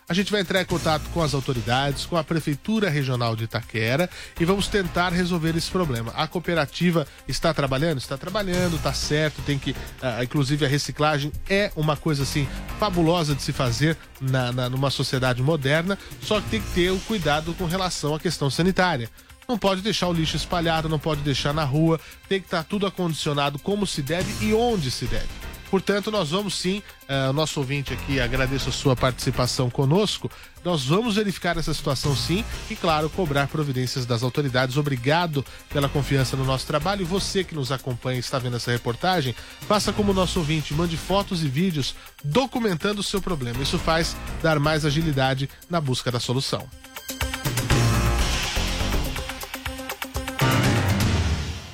A 0.07 0.13
gente 0.13 0.31
vai 0.31 0.43
entrar 0.43 0.61
em 0.61 0.67
contato 0.67 1.03
com 1.15 1.23
as 1.23 1.33
autoridades, 1.33 2.05
com 2.05 2.17
a 2.17 2.23
Prefeitura 2.23 2.91
Regional 2.91 3.35
de 3.35 3.45
Itaquera 3.45 4.11
e 4.39 4.45
vamos 4.45 4.69
tentar 4.69 5.11
resolver 5.15 5.57
esse 5.57 5.71
problema. 5.71 6.13
A 6.15 6.27
cooperativa 6.27 7.07
está 7.27 7.55
trabalhando? 7.55 7.97
Está 7.99 8.19
trabalhando, 8.19 8.77
está 8.77 8.93
certo, 8.93 9.41
tem 9.47 9.59
que. 9.59 9.75
ah, 10.03 10.23
inclusive 10.23 10.67
a 10.67 10.69
reciclagem 10.69 11.33
é 11.49 11.73
uma 11.75 11.97
coisa 11.97 12.23
assim 12.25 12.47
fabulosa 12.79 13.35
de 13.35 13.41
se 13.43 13.51
fazer 13.53 13.97
na, 14.21 14.53
na- 14.53 14.69
numa 14.69 14.91
sociedade 14.91 15.43
moderna, 15.43 15.99
só 16.21 16.39
que 16.39 16.51
tem 16.51 16.61
que 16.61 16.71
ter 16.73 16.91
o 16.91 16.99
cuidado 17.01 17.55
com 17.55 17.65
relação 17.65 18.15
à 18.15 18.21
questão 18.21 18.51
sanitária. 18.51 19.09
Não 19.49 19.57
pode 19.59 19.81
deixar 19.81 20.09
o 20.09 20.13
lixo 20.13 20.37
espalhado, 20.37 20.89
não 20.89 20.99
pode 20.99 21.23
deixar 21.23 21.55
na 21.55 21.65
rua, 21.65 21.99
tem 22.29 22.41
que 22.41 22.47
estar 22.47 22.63
tudo 22.65 22.87
acondicionado 22.87 23.59
como 23.59 23.87
se 23.87 24.03
deve 24.03 24.47
e 24.47 24.53
onde 24.53 24.91
se 24.91 25.07
deve. 25.07 25.44
Portanto, 25.75 26.09
nós 26.09 26.31
vamos 26.31 26.55
sim, 26.55 26.81
eh, 27.09 27.31
o 27.31 27.33
nosso 27.33 27.59
ouvinte 27.59 27.93
aqui, 27.93 28.21
agradeço 28.21 28.69
a 28.69 28.73
sua 28.73 28.95
participação 28.95 29.69
conosco. 29.69 30.31
Nós 30.65 30.85
vamos 30.85 31.17
verificar 31.17 31.59
essa 31.59 31.75
situação 31.75 32.15
sim 32.15 32.45
e, 32.71 32.77
claro, 32.77 33.11
cobrar 33.11 33.49
providências 33.49 34.07
das 34.07 34.23
autoridades. 34.23 34.77
Obrigado 34.77 35.45
pela 35.71 35.89
confiança 35.89 36.37
no 36.37 36.45
nosso 36.45 36.65
trabalho. 36.65 37.03
E 37.03 37.05
você 37.05 37.43
que 37.43 37.57
nos 37.57 37.73
acompanha 37.73 38.19
e 38.19 38.21
está 38.21 38.39
vendo 38.39 38.55
essa 38.55 38.71
reportagem, 38.71 39.35
faça 39.63 39.93
como 39.93 40.13
o 40.13 40.15
nosso 40.15 40.39
ouvinte, 40.39 40.73
mande 40.73 40.97
fotos 40.97 41.43
e 41.43 41.49
vídeos 41.49 41.97
documentando 42.23 43.01
o 43.01 43.03
seu 43.05 43.21
problema. 43.21 43.61
Isso 43.61 43.77
faz 43.77 44.15
dar 44.41 44.61
mais 44.61 44.85
agilidade 44.85 45.51
na 45.69 45.81
busca 45.81 46.09
da 46.09 46.21
solução. 46.21 46.69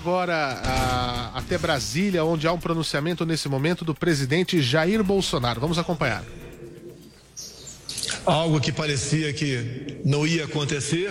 Agora 0.00 0.34
a- 0.64 1.32
até 1.34 1.58
Brasília, 1.58 2.24
onde 2.24 2.46
há 2.46 2.52
um 2.52 2.58
pronunciamento 2.58 3.26
nesse 3.26 3.50
momento 3.50 3.84
do 3.84 3.94
presidente 3.94 4.62
Jair 4.62 5.04
Bolsonaro. 5.04 5.60
Vamos 5.60 5.78
acompanhar. 5.78 6.24
algo 8.26 8.60
que 8.60 8.70
parecia 8.70 9.32
que 9.32 9.96
não 10.04 10.26
ia 10.26 10.44
acontecer, 10.44 11.10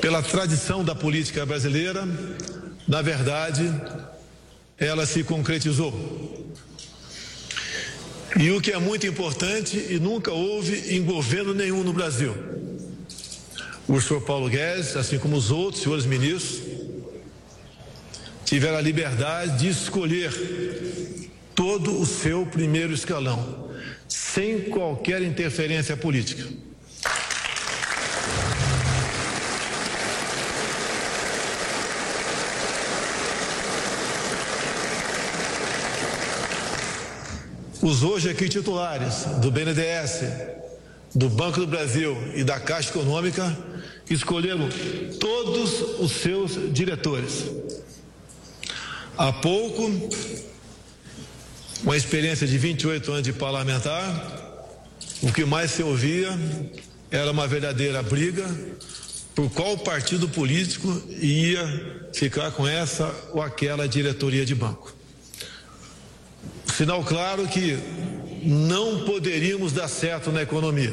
pela 0.00 0.22
tradição 0.22 0.84
da 0.84 0.94
política 0.94 1.44
brasileira, 1.46 2.06
na 2.86 3.00
verdade, 3.02 3.72
ela 4.78 5.06
se 5.06 5.24
concretizou. 5.24 6.52
E 8.38 8.50
o 8.50 8.60
que 8.60 8.70
é 8.70 8.78
muito 8.78 9.06
importante, 9.06 9.76
e 9.90 9.98
nunca 9.98 10.30
houve 10.30 10.94
em 10.94 11.02
governo 11.02 11.52
nenhum 11.54 11.82
no 11.82 11.92
Brasil. 11.92 12.34
O 13.90 14.00
senhor 14.00 14.20
Paulo 14.20 14.48
Guedes, 14.48 14.96
assim 14.96 15.18
como 15.18 15.36
os 15.36 15.50
outros 15.50 15.82
senhores 15.82 16.06
ministros, 16.06 16.62
tiveram 18.44 18.78
a 18.78 18.80
liberdade 18.80 19.58
de 19.58 19.68
escolher 19.68 20.32
todo 21.56 22.00
o 22.00 22.06
seu 22.06 22.46
primeiro 22.46 22.92
escalão, 22.92 23.68
sem 24.08 24.60
qualquer 24.60 25.22
interferência 25.22 25.96
política. 25.96 26.46
Os 37.82 38.04
hoje 38.04 38.30
aqui 38.30 38.48
titulares 38.48 39.24
do 39.40 39.50
BNDES, 39.50 40.60
do 41.14 41.28
Banco 41.28 41.60
do 41.60 41.66
Brasil 41.66 42.16
e 42.34 42.44
da 42.44 42.60
Caixa 42.60 42.90
Econômica 42.90 43.56
escolheram 44.08 44.68
todos 45.18 46.00
os 46.00 46.12
seus 46.12 46.72
diretores. 46.72 47.44
Há 49.16 49.32
pouco, 49.32 49.90
uma 51.82 51.96
experiência 51.96 52.46
de 52.46 52.56
28 52.56 53.12
anos 53.12 53.22
de 53.22 53.32
parlamentar, 53.32 54.58
o 55.22 55.32
que 55.32 55.44
mais 55.44 55.70
se 55.72 55.82
ouvia 55.82 56.30
era 57.10 57.30
uma 57.30 57.46
verdadeira 57.46 58.02
briga 58.02 58.46
por 59.34 59.50
qual 59.50 59.76
partido 59.78 60.28
político 60.28 61.02
ia 61.20 62.08
ficar 62.12 62.50
com 62.52 62.66
essa 62.66 63.12
ou 63.32 63.42
aquela 63.42 63.88
diretoria 63.88 64.44
de 64.44 64.54
banco. 64.54 64.94
Sinal 66.76 67.04
claro 67.04 67.46
que 67.46 67.78
não 68.42 69.04
poderíamos 69.04 69.72
dar 69.72 69.88
certo 69.88 70.30
na 70.30 70.42
economia. 70.42 70.92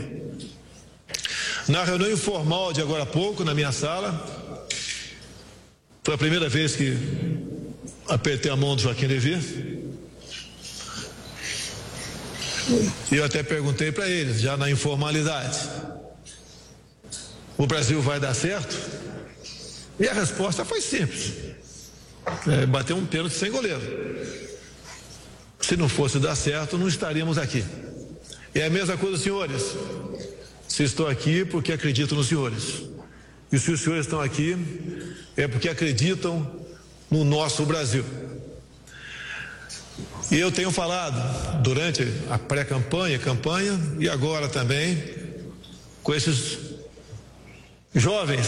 Na 1.68 1.84
reunião 1.84 2.12
informal 2.12 2.72
de 2.72 2.82
agora 2.82 3.04
há 3.04 3.06
pouco, 3.06 3.44
na 3.44 3.54
minha 3.54 3.72
sala, 3.72 4.26
foi 6.04 6.14
a 6.14 6.18
primeira 6.18 6.48
vez 6.48 6.76
que 6.76 6.98
apertei 8.08 8.50
a 8.50 8.56
mão 8.56 8.76
do 8.76 8.82
Joaquim 8.82 9.08
Levy. 9.08 9.86
E 13.12 13.16
eu 13.16 13.24
até 13.24 13.44
perguntei 13.44 13.92
para 13.92 14.08
eles, 14.10 14.42
já 14.42 14.56
na 14.56 14.70
informalidade: 14.70 15.60
o 17.58 17.66
Brasil 17.66 18.02
vai 18.02 18.20
dar 18.20 18.34
certo? 18.34 18.78
E 20.00 20.08
a 20.08 20.14
resposta 20.14 20.64
foi 20.64 20.82
simples: 20.82 21.34
é, 22.48 22.66
bater 22.66 22.94
um 22.94 23.06
pênalti 23.06 23.36
sem 23.36 23.52
goleiro. 23.52 23.82
Se 25.68 25.76
não 25.76 25.90
fosse 25.90 26.18
dar 26.18 26.34
certo, 26.34 26.78
não 26.78 26.88
estaríamos 26.88 27.38
aqui. 27.38 27.62
É 28.56 28.68
a 28.68 28.70
mesma 28.70 28.96
coisa, 28.96 29.22
senhores. 29.22 29.76
Se 30.66 30.84
estou 30.84 31.10
aqui 31.10 31.44
porque 31.44 31.74
acredito 31.74 32.16
nos 32.16 32.28
senhores. 32.28 32.84
E 33.52 33.60
se 33.60 33.72
os 33.72 33.82
senhores 33.82 34.06
estão 34.06 34.22
aqui, 34.22 34.58
é 35.36 35.46
porque 35.46 35.68
acreditam 35.68 36.50
no 37.12 37.26
nosso 37.26 37.66
Brasil. 37.66 38.06
E 40.32 40.40
eu 40.40 40.54
tenho 40.54 40.72
falado 40.72 41.62
durante 41.62 42.14
a 42.30 42.40
pré-campanha, 42.40 43.20
campanha 43.20 43.78
e 44.00 44.08
agora 44.08 44.48
também 44.48 45.04
com 46.02 46.16
esses 46.16 46.60
jovens 47.94 48.48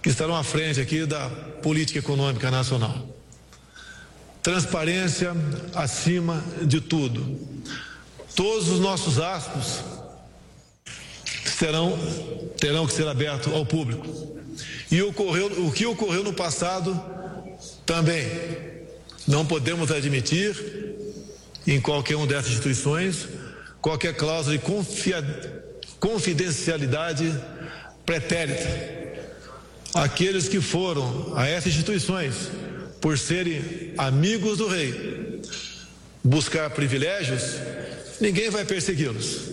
que 0.00 0.10
estarão 0.10 0.36
à 0.36 0.44
frente 0.44 0.80
aqui 0.80 1.06
da 1.06 1.28
política 1.60 1.98
econômica 1.98 2.52
nacional. 2.52 3.13
Transparência 4.44 5.34
acima 5.74 6.44
de 6.60 6.78
tudo. 6.78 7.40
Todos 8.36 8.68
os 8.68 8.78
nossos 8.78 9.18
astos 9.18 9.82
serão, 11.46 11.98
terão 12.60 12.86
que 12.86 12.92
ser 12.92 13.08
abertos 13.08 13.50
ao 13.50 13.64
público. 13.64 14.06
E 14.90 15.00
ocorreu, 15.00 15.66
o 15.66 15.72
que 15.72 15.86
ocorreu 15.86 16.22
no 16.22 16.34
passado 16.34 16.94
também. 17.86 18.28
Não 19.26 19.46
podemos 19.46 19.90
admitir 19.90 20.54
em 21.66 21.80
qualquer 21.80 22.16
uma 22.16 22.26
dessas 22.26 22.50
instituições 22.50 23.26
qualquer 23.80 24.14
cláusula 24.14 24.58
de 24.58 24.62
confia, 24.62 25.22
confidencialidade 25.98 27.34
pretérita. 28.04 28.66
Aqueles 29.94 30.48
que 30.48 30.60
foram 30.60 31.32
a 31.34 31.46
essas 31.46 31.72
instituições 31.72 32.50
por 33.04 33.18
serem 33.18 33.92
amigos 33.98 34.56
do 34.56 34.66
rei, 34.66 35.42
buscar 36.24 36.70
privilégios, 36.70 37.42
ninguém 38.18 38.48
vai 38.48 38.64
persegui-los. 38.64 39.50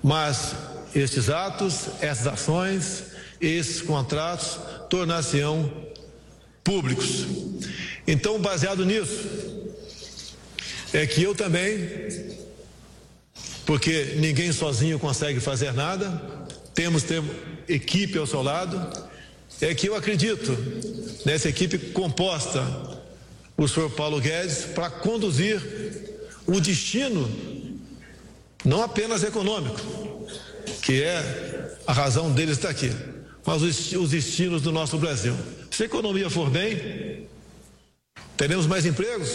Mas 0.00 0.54
estes 0.94 1.28
atos, 1.28 1.88
essas 2.00 2.28
ações, 2.28 3.02
esses 3.40 3.82
contratos 3.82 4.60
tornar-se-ão 4.88 5.68
públicos. 6.62 7.26
Então, 8.06 8.40
baseado 8.40 8.86
nisso, 8.86 9.18
é 10.92 11.04
que 11.08 11.24
eu 11.24 11.34
também, 11.34 11.88
porque 13.66 14.14
ninguém 14.18 14.52
sozinho 14.52 14.96
consegue 14.96 15.40
fazer 15.40 15.74
nada, 15.74 16.22
temos 16.72 17.02
ter 17.02 17.20
equipe 17.68 18.16
ao 18.16 18.28
seu 18.28 18.42
lado, 18.42 19.09
é 19.60 19.74
que 19.74 19.88
eu 19.88 19.94
acredito 19.94 20.56
nessa 21.24 21.48
equipe 21.48 21.78
composta 21.92 22.64
o 23.56 23.68
senhor 23.68 23.90
Paulo 23.90 24.20
Guedes 24.20 24.64
para 24.74 24.88
conduzir 24.88 25.60
o 26.46 26.60
destino 26.60 27.28
não 28.64 28.82
apenas 28.82 29.22
econômico, 29.22 29.78
que 30.82 31.02
é 31.02 31.76
a 31.86 31.92
razão 31.92 32.30
deles 32.32 32.56
estar 32.56 32.70
aqui, 32.70 32.90
mas 33.44 33.62
os, 33.62 33.92
os 33.92 34.10
destinos 34.10 34.62
do 34.62 34.72
nosso 34.72 34.98
Brasil. 34.98 35.34
Se 35.70 35.82
a 35.82 35.86
economia 35.86 36.28
for 36.28 36.50
bem, 36.50 37.26
teremos 38.36 38.66
mais 38.66 38.84
empregos, 38.84 39.30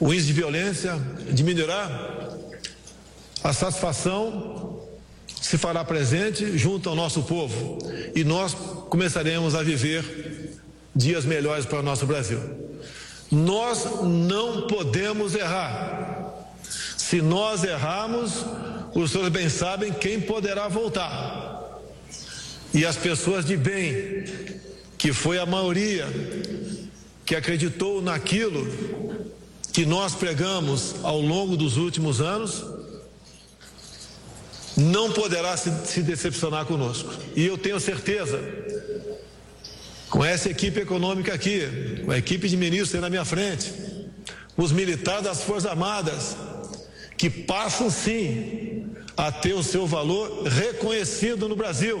o 0.00 0.12
índice 0.12 0.26
de 0.28 0.32
violência 0.32 0.98
diminuirá, 1.32 2.38
a 3.42 3.52
satisfação 3.52 4.63
se 5.44 5.58
fará 5.58 5.84
presente 5.84 6.56
junto 6.56 6.88
ao 6.88 6.96
nosso 6.96 7.22
povo 7.22 7.76
e 8.16 8.24
nós 8.24 8.54
começaremos 8.88 9.54
a 9.54 9.62
viver 9.62 10.58
dias 10.96 11.26
melhores 11.26 11.66
para 11.66 11.80
o 11.80 11.82
nosso 11.82 12.06
Brasil. 12.06 12.40
Nós 13.30 13.84
não 14.02 14.66
podemos 14.66 15.34
errar. 15.34 16.32
Se 16.96 17.20
nós 17.20 17.62
errarmos, 17.62 18.42
os 18.94 19.10
senhores 19.10 19.30
bem 19.30 19.50
sabem 19.50 19.92
quem 19.92 20.18
poderá 20.18 20.66
voltar. 20.66 21.78
E 22.72 22.86
as 22.86 22.96
pessoas 22.96 23.44
de 23.44 23.54
bem, 23.54 24.24
que 24.96 25.12
foi 25.12 25.38
a 25.38 25.44
maioria 25.44 26.06
que 27.26 27.36
acreditou 27.36 28.00
naquilo 28.00 28.66
que 29.74 29.84
nós 29.84 30.14
pregamos 30.14 30.94
ao 31.02 31.20
longo 31.20 31.54
dos 31.54 31.76
últimos 31.76 32.22
anos, 32.22 32.64
não 34.76 35.12
poderá 35.12 35.56
se, 35.56 35.70
se 35.86 36.02
decepcionar 36.02 36.66
conosco. 36.66 37.12
E 37.36 37.46
eu 37.46 37.56
tenho 37.56 37.78
certeza, 37.78 38.40
com 40.10 40.24
essa 40.24 40.48
equipe 40.48 40.80
econômica 40.80 41.32
aqui, 41.32 42.02
com 42.04 42.10
a 42.10 42.18
equipe 42.18 42.48
de 42.48 42.56
ministros 42.56 42.94
aí 42.94 43.00
na 43.00 43.10
minha 43.10 43.24
frente, 43.24 43.72
os 44.56 44.72
militares 44.72 45.24
das 45.24 45.42
Forças 45.42 45.70
Armadas, 45.70 46.36
que 47.16 47.30
passam 47.30 47.90
sim 47.90 48.90
a 49.16 49.30
ter 49.30 49.54
o 49.54 49.62
seu 49.62 49.86
valor 49.86 50.44
reconhecido 50.44 51.48
no 51.48 51.56
Brasil. 51.56 51.98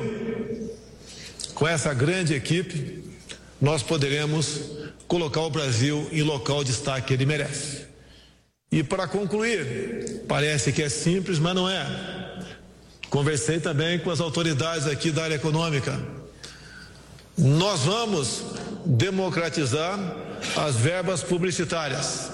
Com 1.54 1.66
essa 1.66 1.94
grande 1.94 2.34
equipe, 2.34 3.04
nós 3.60 3.82
poderemos 3.82 4.60
colocar 5.06 5.42
o 5.42 5.50
Brasil 5.50 6.08
em 6.10 6.22
local 6.22 6.64
de 6.64 6.72
destaque 6.72 7.08
que 7.08 7.14
ele 7.14 7.26
merece. 7.26 7.84
E 8.70 8.82
para 8.82 9.06
concluir, 9.06 10.24
parece 10.26 10.72
que 10.72 10.82
é 10.82 10.88
simples, 10.88 11.38
mas 11.38 11.54
não 11.54 11.68
é. 11.68 12.23
Conversei 13.14 13.60
também 13.60 13.96
com 14.00 14.10
as 14.10 14.18
autoridades 14.18 14.88
aqui 14.88 15.12
da 15.12 15.22
área 15.22 15.36
econômica. 15.36 15.96
Nós 17.38 17.82
vamos 17.82 18.42
democratizar 18.84 19.96
as 20.56 20.74
verbas 20.74 21.22
publicitárias. 21.22 22.32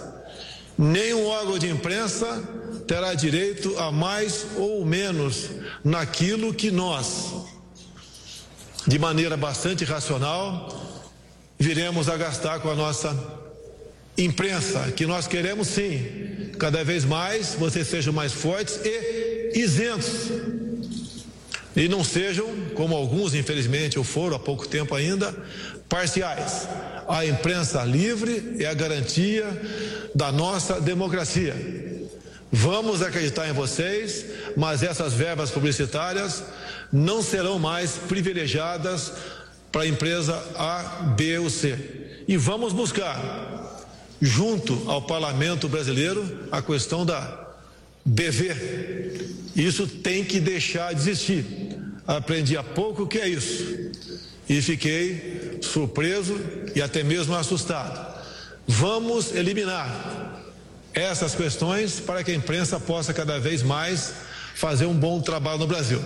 Nenhum 0.78 1.26
órgão 1.26 1.58
de 1.58 1.68
imprensa 1.68 2.42
terá 2.88 3.12
direito 3.12 3.78
a 3.78 3.92
mais 3.92 4.46
ou 4.56 4.82
menos 4.86 5.50
naquilo 5.84 6.54
que 6.54 6.70
nós, 6.70 7.26
de 8.86 8.98
maneira 8.98 9.36
bastante 9.36 9.84
racional, 9.84 10.80
viremos 11.58 12.08
a 12.08 12.16
gastar 12.16 12.58
com 12.60 12.70
a 12.70 12.74
nossa 12.74 13.14
imprensa, 14.16 14.90
que 14.92 15.04
nós 15.04 15.26
queremos 15.26 15.68
sim, 15.68 16.52
cada 16.58 16.82
vez 16.82 17.04
mais 17.04 17.54
vocês 17.54 17.86
sejam 17.86 18.14
mais 18.14 18.32
fortes 18.32 18.80
e 18.82 19.58
isentos 19.58 20.59
e 21.76 21.88
não 21.88 22.02
sejam, 22.02 22.46
como 22.74 22.96
alguns 22.96 23.34
infelizmente 23.34 23.98
ou 23.98 24.04
foram 24.04 24.36
há 24.36 24.38
pouco 24.38 24.66
tempo 24.66 24.94
ainda, 24.94 25.34
parciais. 25.88 26.68
A 27.08 27.26
imprensa 27.26 27.82
livre 27.84 28.56
é 28.58 28.66
a 28.66 28.74
garantia 28.74 29.46
da 30.14 30.30
nossa 30.30 30.80
democracia. 30.80 31.54
Vamos 32.52 33.00
acreditar 33.00 33.48
em 33.48 33.52
vocês, 33.52 34.24
mas 34.56 34.82
essas 34.82 35.12
verbas 35.12 35.50
publicitárias 35.50 36.42
não 36.92 37.22
serão 37.22 37.58
mais 37.58 37.92
privilegiadas 37.92 39.12
para 39.70 39.82
a 39.82 39.86
empresa 39.86 40.34
A, 40.56 41.14
B 41.16 41.38
ou 41.38 41.48
C. 41.48 41.78
E 42.26 42.36
vamos 42.36 42.72
buscar, 42.72 43.86
junto 44.20 44.90
ao 44.90 45.02
parlamento 45.02 45.68
brasileiro, 45.68 46.48
a 46.50 46.60
questão 46.60 47.06
da 47.06 47.48
BV. 48.04 49.50
Isso 49.54 49.86
tem 49.86 50.24
que 50.24 50.40
deixar 50.40 50.92
de 50.92 51.00
existir. 51.00 51.59
Aprendi 52.10 52.56
há 52.56 52.62
pouco 52.64 53.04
o 53.04 53.06
que 53.06 53.18
é 53.18 53.28
isso. 53.28 53.92
E 54.48 54.60
fiquei 54.60 55.60
surpreso 55.62 56.40
e 56.74 56.82
até 56.82 57.04
mesmo 57.04 57.36
assustado. 57.36 58.20
Vamos 58.66 59.32
eliminar 59.32 60.42
essas 60.92 61.36
questões 61.36 62.00
para 62.00 62.24
que 62.24 62.32
a 62.32 62.34
imprensa 62.34 62.80
possa 62.80 63.14
cada 63.14 63.38
vez 63.38 63.62
mais 63.62 64.12
fazer 64.56 64.86
um 64.86 64.94
bom 64.94 65.20
trabalho 65.20 65.60
no 65.60 65.68
Brasil. 65.68 66.02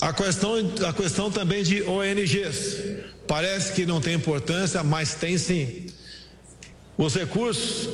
A 0.00 0.10
questão, 0.10 0.54
a 0.88 0.92
questão 0.94 1.30
também 1.30 1.62
de 1.62 1.82
ONGs. 1.82 2.78
Parece 3.26 3.74
que 3.74 3.84
não 3.84 4.00
tem 4.00 4.14
importância, 4.14 4.82
mas 4.82 5.16
tem 5.16 5.36
sim. 5.36 5.84
Os 6.96 7.14
recursos, 7.14 7.90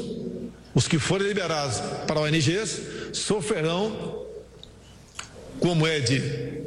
os 0.72 0.86
que 0.86 1.00
forem 1.00 1.26
liberados 1.26 1.80
para 2.06 2.20
ONGs, 2.20 2.80
sofrerão, 3.12 4.26
como 5.58 5.84
é 5.84 5.98
de 5.98 6.61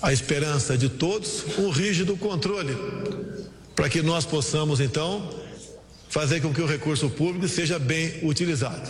a 0.00 0.12
esperança 0.12 0.78
de 0.78 0.88
todos, 0.88 1.44
um 1.58 1.70
rígido 1.70 2.16
controle, 2.16 2.76
para 3.74 3.88
que 3.88 4.02
nós 4.02 4.24
possamos 4.24 4.80
então 4.80 5.28
fazer 6.08 6.40
com 6.40 6.52
que 6.52 6.62
o 6.62 6.66
recurso 6.66 7.10
público 7.10 7.48
seja 7.48 7.78
bem 7.78 8.20
utilizado. 8.22 8.88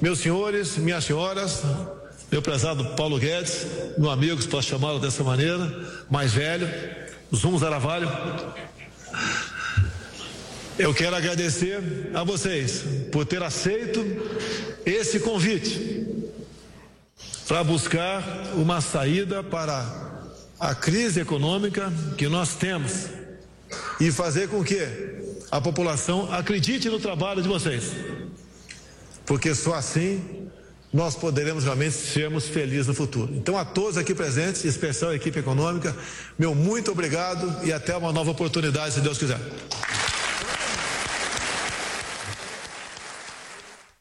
Meus 0.00 0.20
senhores, 0.20 0.76
minhas 0.76 1.04
senhoras, 1.04 1.62
meu 2.30 2.42
prezado 2.42 2.84
Paulo 2.96 3.18
Guedes, 3.18 3.66
meu 3.98 4.10
amigo, 4.10 4.40
se 4.40 4.48
posso 4.48 4.68
chamá-lo 4.68 4.98
dessa 4.98 5.22
maneira, 5.22 6.04
mais 6.10 6.32
velho, 6.32 6.68
Zum 7.34 7.58
Zaravalho. 7.58 8.10
Eu 10.78 10.92
quero 10.92 11.14
agradecer 11.14 12.10
a 12.12 12.24
vocês 12.24 12.84
por 13.12 13.24
ter 13.24 13.42
aceito 13.42 14.04
esse 14.84 15.20
convite 15.20 16.06
para 17.46 17.62
buscar 17.62 18.22
uma 18.56 18.80
saída 18.80 19.42
para 19.42 20.03
a 20.64 20.74
crise 20.74 21.20
econômica 21.20 21.92
que 22.16 22.26
nós 22.26 22.54
temos 22.54 23.08
e 24.00 24.10
fazer 24.10 24.48
com 24.48 24.64
que 24.64 24.80
a 25.50 25.60
população 25.60 26.32
acredite 26.32 26.88
no 26.88 26.98
trabalho 26.98 27.42
de 27.42 27.48
vocês. 27.48 27.92
Porque 29.26 29.54
só 29.54 29.74
assim 29.74 30.48
nós 30.90 31.14
poderemos 31.16 31.64
realmente 31.64 31.92
sermos 31.92 32.48
felizes 32.48 32.86
no 32.86 32.94
futuro. 32.94 33.34
Então, 33.34 33.58
a 33.58 33.64
todos 33.64 33.98
aqui 33.98 34.14
presentes, 34.14 34.64
especial 34.64 35.10
a 35.10 35.14
equipe 35.14 35.38
econômica, 35.38 35.94
meu 36.38 36.54
muito 36.54 36.90
obrigado 36.92 37.66
e 37.66 37.70
até 37.70 37.94
uma 37.94 38.12
nova 38.12 38.30
oportunidade, 38.30 38.94
se 38.94 39.00
Deus 39.02 39.18
quiser. 39.18 39.38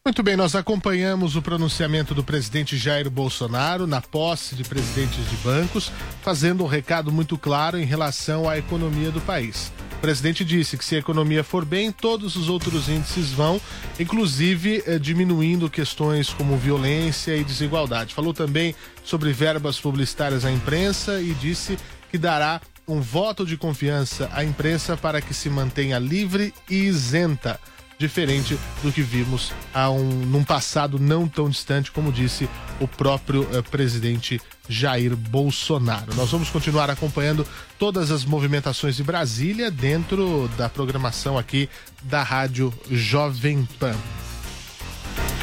Muito 0.06 0.22
bem, 0.22 0.36
nós 0.36 0.54
acompanhamos 0.54 1.38
o 1.38 1.42
pronunciamento 1.42 2.13
do 2.13 2.26
presidente 2.26 2.76
Jair 2.76 3.10
Bolsonaro 3.10 3.88
na 3.88 4.02
posse 4.02 4.54
de 4.54 4.62
presidentes 4.62 5.30
de 5.30 5.38
bancos, 5.38 5.89
fazendo 6.22 6.62
um 6.62 6.68
recado 6.68 7.10
muito 7.10 7.38
claro 7.38 7.80
em 7.80 7.86
relação 7.86 8.50
à 8.50 8.58
economia 8.58 9.12
do 9.12 9.22
país. 9.22 9.72
O 9.94 10.02
presidente 10.02 10.44
disse 10.44 10.78
que 10.78 10.84
se 10.84 10.98
a 10.98 11.00
economia 11.00 11.42
for 11.42 11.63
bem, 11.63 11.89
todos 11.89 12.36
os 12.36 12.50
outros 12.50 12.89
índices 12.89 13.32
vão, 13.32 13.62
inclusive 13.98 14.84
eh, 14.86 15.00
diminuindo 15.00 15.70
questões 15.70 16.30
como 16.32 16.58
violência 16.58 17.38
e 17.38 17.44
desigualdade. 17.46 18.13
Falou 18.13 18.34
também 18.34 18.76
sobre 19.06 19.32
verbas 19.32 19.80
publicitárias 19.80 20.44
à 20.44 20.52
imprensa 20.52 21.22
e 21.22 21.34
disse 21.34 21.80
que 22.12 22.18
dará 22.18 22.60
um 22.86 23.00
voto 23.00 23.46
de 23.46 23.56
confiança 23.56 24.30
à 24.34 24.44
imprensa 24.44 24.98
para 24.98 25.22
que 25.22 25.34
se 25.34 25.50
mantenha 25.50 25.98
livre 25.98 26.54
e 26.70 26.76
isenta 26.76 27.58
diferente 27.97 28.58
do 28.82 28.91
que 28.91 29.01
vimos 29.01 29.51
há 29.73 29.89
um, 29.89 30.03
num 30.03 30.43
passado 30.43 30.99
não 30.99 31.27
tão 31.27 31.49
distante, 31.49 31.91
como 31.91 32.12
disse 32.12 32.49
o 32.79 32.88
próprio 32.88 33.47
eh, 33.53 33.62
presidente 33.62 34.41
Jair 34.67 35.15
Bolsonaro. 35.15 36.13
Nós 36.15 36.32
vamos 36.32 36.49
continuar 36.49 36.89
acompanhando 36.89 37.45
todas 37.77 38.12
as 38.12 38.25
movimentações 38.25 38.95
de 38.95 39.03
Brasília 39.03 39.69
dentro 39.69 40.49
da 40.58 40.69
programação 40.69 41.38
aqui 41.38 41.69
da 42.03 42.23
Rádio 42.23 42.73
Jovem 42.89 43.67
Pan. 43.79 43.95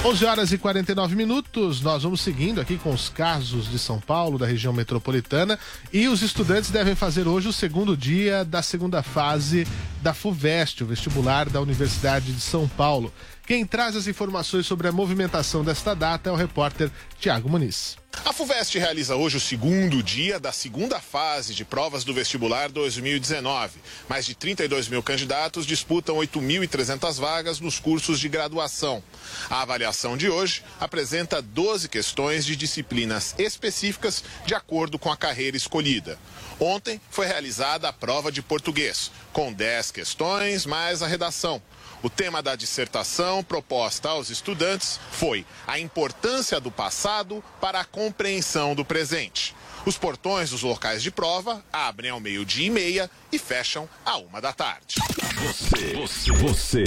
11 0.03 0.25
horas 0.25 0.51
e 0.51 0.57
49 0.57 1.15
minutos, 1.15 1.83
nós 1.83 2.05
vamos 2.05 2.23
seguindo 2.23 2.59
aqui 2.59 2.79
com 2.79 2.91
os 2.91 3.11
casos 3.11 3.71
de 3.71 3.79
São 3.79 4.01
Paulo, 4.01 4.39
da 4.39 4.47
região 4.47 4.73
metropolitana, 4.73 5.59
e 5.93 6.09
os 6.09 6.23
estudantes 6.23 6.71
devem 6.71 6.95
fazer 6.95 7.29
hoje 7.29 7.49
o 7.49 7.53
segundo 7.53 7.95
dia 7.95 8.43
da 8.43 8.63
segunda 8.63 9.03
fase 9.03 9.67
da 10.01 10.15
FUVEST, 10.15 10.85
o 10.85 10.87
vestibular 10.87 11.51
da 11.51 11.61
Universidade 11.61 12.33
de 12.33 12.41
São 12.41 12.67
Paulo. 12.67 13.13
Quem 13.51 13.67
traz 13.67 13.97
as 13.97 14.07
informações 14.07 14.65
sobre 14.65 14.87
a 14.87 14.93
movimentação 14.93 15.65
desta 15.65 15.93
data 15.93 16.31
é 16.31 16.33
o 16.33 16.37
repórter 16.37 16.89
Tiago 17.19 17.49
Muniz. 17.49 17.97
A 18.25 18.33
FUVEST 18.33 18.79
realiza 18.79 19.17
hoje 19.17 19.39
o 19.39 19.41
segundo 19.41 20.01
dia 20.05 20.39
da 20.39 20.53
segunda 20.53 21.01
fase 21.01 21.53
de 21.53 21.65
provas 21.65 22.05
do 22.05 22.15
vestibular 22.15 22.69
2019. 22.69 23.81
Mais 24.09 24.25
de 24.25 24.37
32 24.37 24.87
mil 24.87 25.03
candidatos 25.03 25.67
disputam 25.67 26.17
8.300 26.19 27.19
vagas 27.19 27.59
nos 27.59 27.81
cursos 27.81 28.21
de 28.21 28.29
graduação. 28.29 29.03
A 29.49 29.63
avaliação 29.63 30.17
de 30.17 30.29
hoje 30.29 30.63
apresenta 30.79 31.43
12 31.43 31.89
questões 31.89 32.45
de 32.45 32.55
disciplinas 32.55 33.35
específicas 33.37 34.23
de 34.47 34.55
acordo 34.55 34.97
com 34.97 35.11
a 35.11 35.17
carreira 35.17 35.57
escolhida. 35.57 36.17
Ontem 36.61 37.01
foi 37.11 37.27
realizada 37.27 37.89
a 37.89 37.93
prova 37.93 38.31
de 38.31 38.43
português, 38.43 39.11
com 39.33 39.53
10 39.53 39.91
questões 39.91 40.65
mais 40.67 41.03
a 41.03 41.09
redação. 41.09 41.61
O 42.03 42.09
tema 42.09 42.43
da 42.43 42.57
dissertação 42.57 43.45
proposta 43.45 44.09
aos 44.09 44.31
estudantes 44.31 44.99
foi 45.11 45.45
a 45.67 45.79
importância 45.79 46.59
do 46.59 46.71
passado 46.71 47.45
para 47.61 47.81
a 47.81 47.85
compreensão 47.85 48.75
do 48.75 48.85
presente. 48.85 49.55
Os 49.85 49.99
portões 49.99 50.51
dos 50.51 50.63
locais 50.63 51.03
de 51.03 51.11
prova 51.11 51.63
abrem 51.73 52.11
ao 52.11 52.21
meio-dia 52.21 52.67
e 52.67 52.71
meia 52.71 53.11
e 53.33 53.39
fecham 53.39 53.89
à 54.05 54.17
uma 54.17 54.41
da 54.41 54.53
tarde. 54.53 54.97
Você, 55.43 55.95
você, 55.95 56.33
você, 56.33 56.85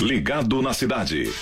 ligado 0.00 0.60
na 0.62 0.72
cidade. 0.72 1.32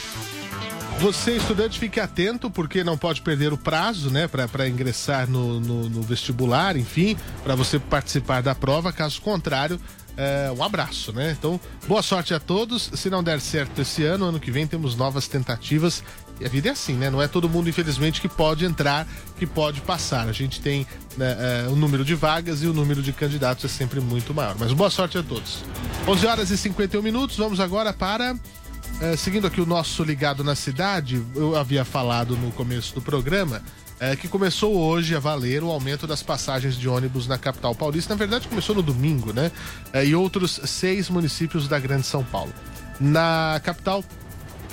Você, 1.00 1.36
estudante, 1.36 1.78
fique 1.78 1.98
atento, 1.98 2.50
porque 2.50 2.84
não 2.84 2.96
pode 2.96 3.20
perder 3.20 3.52
o 3.52 3.58
prazo, 3.58 4.10
né, 4.10 4.28
para 4.28 4.68
ingressar 4.68 5.28
no, 5.28 5.58
no, 5.58 5.88
no 5.88 6.02
vestibular, 6.02 6.76
enfim, 6.76 7.16
para 7.42 7.54
você 7.54 7.78
participar 7.78 8.42
da 8.42 8.54
prova. 8.54 8.92
Caso 8.92 9.20
contrário, 9.20 9.80
é, 10.16 10.53
um 10.57 10.62
abraço, 10.62 11.12
né? 11.12 11.35
Então, 11.37 11.61
boa 11.87 12.03
sorte 12.03 12.33
a 12.35 12.40
todos. 12.40 12.90
Se 12.94 13.11
não 13.11 13.22
der 13.22 13.40
certo 13.40 13.81
esse 13.81 14.05
ano, 14.05 14.27
ano 14.27 14.38
que 14.38 14.50
vem 14.50 14.66
temos 14.66 14.94
novas 14.94 15.27
tentativas. 15.27 16.03
E 16.40 16.44
a 16.44 16.48
vida 16.48 16.68
é 16.68 16.72
assim, 16.72 16.94
né? 16.94 17.11
Não 17.11 17.22
é 17.22 17.29
todo 17.29 17.48
mundo, 17.48 17.68
infelizmente, 17.68 18.20
que 18.20 18.29
pode 18.29 18.64
entrar, 18.64 19.07
que 19.38 19.46
pode 19.46 19.81
passar. 19.81 20.29
A 20.29 20.33
gente 20.33 20.61
tem 20.61 20.87
né, 21.16 21.37
é, 21.38 21.68
o 21.68 21.77
número 21.77 22.05
de 22.05 22.14
vagas 22.14 22.62
e 22.62 22.66
o 22.66 22.72
número 22.72 23.03
de 23.03 23.12
candidatos 23.12 23.64
é 23.64 23.68
sempre 23.68 24.00
muito 24.00 24.35
maior. 24.35 24.57
Mas 24.59 24.72
boa 24.72 24.90
sorte 24.90 25.18
a 25.18 25.22
todos. 25.22 25.64
11 26.07 26.27
horas 26.27 26.50
e 26.50 26.59
51 26.59 27.03
minutos. 27.03 27.37
Vamos 27.37 27.61
agora 27.61 27.92
para. 27.92 28.37
É, 29.00 29.16
seguindo 29.16 29.46
aqui 29.46 29.61
o 29.61 29.66
nosso 29.66 30.05
ligado 30.05 30.44
na 30.44 30.55
cidade, 30.55 31.20
eu 31.35 31.57
havia 31.57 31.85
falado 31.85 32.37
no 32.37 32.53
começo 32.53 32.94
do 32.94 33.03
programa 33.03 33.61
é, 34.00 34.16
que 34.16 34.28
começou 34.28 34.76
hoje 34.76 35.14
a 35.14 35.18
valer 35.18 35.62
o 35.62 35.70
aumento 35.70 36.07
das 36.07 36.22
passagens 36.22 36.76
de 36.76 36.88
ônibus 36.88 37.26
na 37.26 37.38
capital 37.38 37.74
paulista. 37.74 38.14
Na 38.14 38.18
verdade, 38.18 38.48
começou 38.48 38.74
no 38.74 38.83
domingo, 38.83 39.33
né? 39.33 39.50
É, 39.92 40.04
e 40.04 40.14
outros 40.14 40.61
seis 40.64 41.09
municípios 41.09 41.68
da 41.68 41.78
Grande 41.78 42.07
São 42.07 42.24
Paulo. 42.24 42.52
Na 43.00 43.61
capital, 43.64 44.04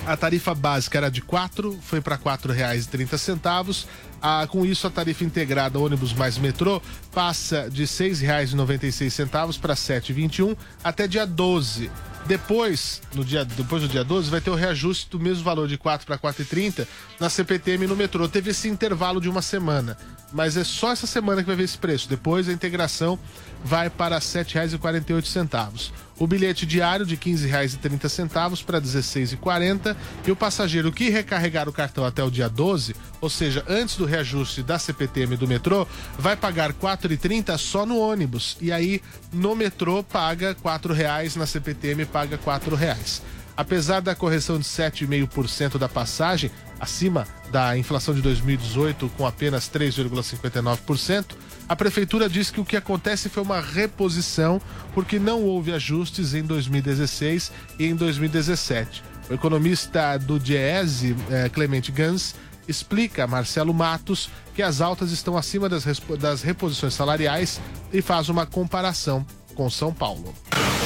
a 0.06 0.16
tarifa 0.16 0.54
básica 0.54 0.98
era 0.98 1.10
de 1.10 1.22
quatro, 1.22 1.78
foi 1.80 2.00
para 2.00 2.16
R$ 2.16 2.22
4,30. 2.22 3.86
Ah, 4.20 4.46
com 4.48 4.64
isso, 4.64 4.86
a 4.86 4.90
tarifa 4.90 5.24
integrada 5.24 5.78
ônibus 5.78 6.12
mais 6.12 6.38
metrô 6.38 6.80
passa 7.12 7.68
de 7.70 7.82
R$ 7.82 7.88
6,96 7.88 9.58
para 9.60 9.74
R$ 9.74 9.80
7,21 9.80 10.56
até 10.82 11.08
dia 11.08 11.26
12. 11.26 11.90
Depois, 12.26 13.02
no 13.14 13.24
dia, 13.24 13.44
depois 13.44 13.82
do 13.82 13.88
dia 13.88 14.04
12, 14.04 14.30
vai 14.30 14.40
ter 14.40 14.50
o 14.50 14.54
reajuste 14.54 15.10
do 15.10 15.18
mesmo 15.18 15.42
valor 15.42 15.66
de 15.66 15.76
4 15.76 16.06
para 16.06 16.16
4,30 16.16 16.86
na 17.18 17.28
CPTM 17.28 17.86
no 17.86 17.96
metrô. 17.96 18.28
Teve 18.28 18.52
esse 18.52 18.68
intervalo 18.68 19.20
de 19.20 19.28
uma 19.28 19.42
semana, 19.42 19.96
mas 20.32 20.56
é 20.56 20.64
só 20.64 20.92
essa 20.92 21.06
semana 21.06 21.42
que 21.42 21.48
vai 21.48 21.56
ver 21.56 21.64
esse 21.64 21.76
preço. 21.76 22.08
Depois 22.08 22.48
a 22.48 22.52
integração 22.52 23.18
vai 23.64 23.90
para 23.90 24.16
R$ 24.16 24.22
7,48. 24.22 25.90
O 26.18 26.26
bilhete 26.26 26.64
diário 26.64 27.04
de 27.04 27.16
R$ 27.16 27.20
15,30 27.20 28.64
para 28.64 28.78
R$ 28.78 28.84
16,40 28.84 29.96
e 30.24 30.30
o 30.30 30.36
passageiro 30.36 30.92
que 30.92 31.10
recarregar 31.10 31.68
o 31.68 31.72
cartão 31.72 32.04
até 32.04 32.22
o 32.22 32.30
dia 32.30 32.48
12, 32.48 32.94
ou 33.20 33.28
seja, 33.28 33.64
antes 33.68 33.96
do 33.96 34.04
reajuste 34.04 34.62
da 34.62 34.78
CPTM 34.78 35.36
do 35.36 35.48
metrô, 35.48 35.86
vai 36.16 36.36
pagar 36.36 36.70
R$ 36.70 36.76
4,30 36.80 37.58
só 37.58 37.84
no 37.84 37.98
ônibus. 37.98 38.56
E 38.60 38.70
aí 38.70 39.02
no 39.32 39.56
metrô 39.56 40.04
paga 40.04 40.50
R$ 40.50 40.56
4,00, 40.62 41.36
na 41.36 41.46
CPTM 41.46 42.04
paga 42.12 42.36
R$ 42.36 42.42
4,00. 42.42 43.22
Apesar 43.56 44.00
da 44.00 44.14
correção 44.14 44.58
de 44.58 44.64
7,5% 44.64 45.78
da 45.78 45.88
passagem, 45.88 46.50
acima 46.80 47.26
da 47.50 47.76
inflação 47.76 48.14
de 48.14 48.22
2018 48.22 49.10
com 49.10 49.26
apenas 49.26 49.68
3,59%, 49.68 51.36
a 51.68 51.76
prefeitura 51.76 52.28
diz 52.28 52.50
que 52.50 52.60
o 52.60 52.64
que 52.64 52.76
acontece 52.76 53.28
foi 53.28 53.42
uma 53.42 53.60
reposição 53.60 54.60
porque 54.94 55.18
não 55.18 55.42
houve 55.42 55.72
ajustes 55.72 56.34
em 56.34 56.42
2016 56.42 57.52
e 57.78 57.86
em 57.86 57.94
2017. 57.94 59.02
O 59.30 59.34
economista 59.34 60.18
do 60.18 60.38
Diese, 60.38 61.14
eh, 61.30 61.48
Clemente 61.50 61.92
Gans, 61.92 62.34
explica 62.66 63.24
a 63.24 63.26
Marcelo 63.26 63.72
Matos 63.72 64.30
que 64.54 64.62
as 64.62 64.80
altas 64.80 65.12
estão 65.12 65.36
acima 65.36 65.68
das 65.68 66.42
reposições 66.42 66.94
salariais 66.94 67.60
e 67.92 68.00
faz 68.02 68.28
uma 68.28 68.46
comparação 68.46 69.26
com 69.54 69.68
São 69.70 69.92
Paulo. 69.92 70.34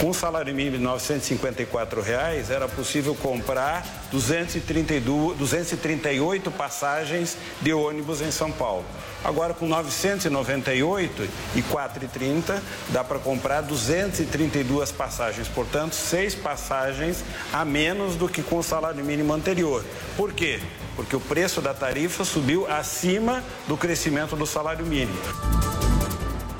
Com 0.00 0.10
o 0.10 0.14
salário 0.14 0.54
mínimo 0.54 0.76
de 0.76 0.82
954 0.82 2.02
reais, 2.02 2.50
era 2.50 2.68
possível 2.68 3.14
comprar 3.14 3.82
232, 4.12 5.38
238 5.38 6.50
passagens 6.50 7.38
de 7.62 7.72
ônibus 7.72 8.20
em 8.20 8.30
São 8.30 8.52
Paulo. 8.52 8.84
Agora, 9.24 9.54
com 9.54 9.66
998 9.66 11.28
e 11.54 11.62
4,30, 11.62 12.60
dá 12.90 13.02
para 13.02 13.18
comprar 13.18 13.62
232 13.62 14.92
passagens. 14.92 15.48
Portanto, 15.48 15.94
seis 15.94 16.34
passagens 16.34 17.24
a 17.50 17.64
menos 17.64 18.16
do 18.16 18.28
que 18.28 18.42
com 18.42 18.58
o 18.58 18.62
salário 18.62 19.02
mínimo 19.02 19.32
anterior. 19.32 19.82
Por 20.14 20.34
quê? 20.34 20.60
Porque 20.94 21.16
o 21.16 21.20
preço 21.20 21.62
da 21.62 21.72
tarifa 21.72 22.22
subiu 22.22 22.70
acima 22.70 23.42
do 23.66 23.78
crescimento 23.78 24.36
do 24.36 24.46
salário 24.46 24.84
mínimo. 24.84 25.18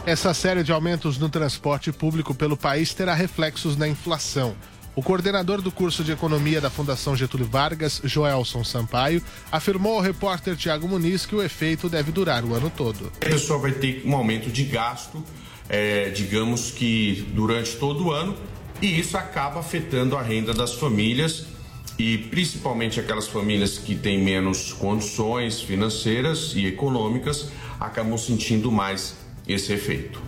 Essa 0.06 0.32
série 0.32 0.62
de 0.62 0.70
aumentos 0.70 1.18
no 1.18 1.28
transporte 1.28 1.90
público 1.90 2.32
pelo 2.32 2.56
país 2.56 2.94
terá 2.94 3.12
reflexos 3.12 3.76
na 3.76 3.88
inflação. 3.88 4.54
O 4.94 5.02
coordenador 5.02 5.60
do 5.60 5.72
curso 5.72 6.04
de 6.04 6.12
economia 6.12 6.60
da 6.60 6.70
Fundação 6.70 7.16
Getúlio 7.16 7.44
Vargas, 7.44 8.00
Joelson 8.04 8.62
Sampaio, 8.62 9.20
afirmou 9.50 9.96
ao 9.96 10.00
repórter 10.00 10.54
Tiago 10.54 10.86
Muniz 10.86 11.26
que 11.26 11.34
o 11.34 11.42
efeito 11.42 11.88
deve 11.88 12.12
durar 12.12 12.44
o 12.44 12.54
ano 12.54 12.70
todo. 12.70 13.10
A 13.20 13.24
pessoa 13.24 13.58
vai 13.58 13.72
ter 13.72 14.04
um 14.06 14.14
aumento 14.14 14.48
de 14.48 14.62
gasto, 14.62 15.24
é, 15.68 16.08
digamos 16.10 16.70
que 16.70 17.28
durante 17.34 17.72
todo 17.72 18.06
o 18.06 18.12
ano, 18.12 18.36
e 18.80 19.00
isso 19.00 19.18
acaba 19.18 19.58
afetando 19.58 20.16
a 20.16 20.22
renda 20.22 20.54
das 20.54 20.74
famílias 20.74 21.46
e 21.98 22.16
principalmente 22.16 23.00
aquelas 23.00 23.26
famílias 23.26 23.76
que 23.76 23.96
têm 23.96 24.22
menos 24.22 24.72
condições 24.72 25.60
financeiras 25.60 26.52
e 26.54 26.64
econômicas 26.64 27.48
acabam 27.80 28.16
sentindo 28.16 28.70
mais 28.70 29.25
esse 29.46 29.72
efeito. 29.72 30.22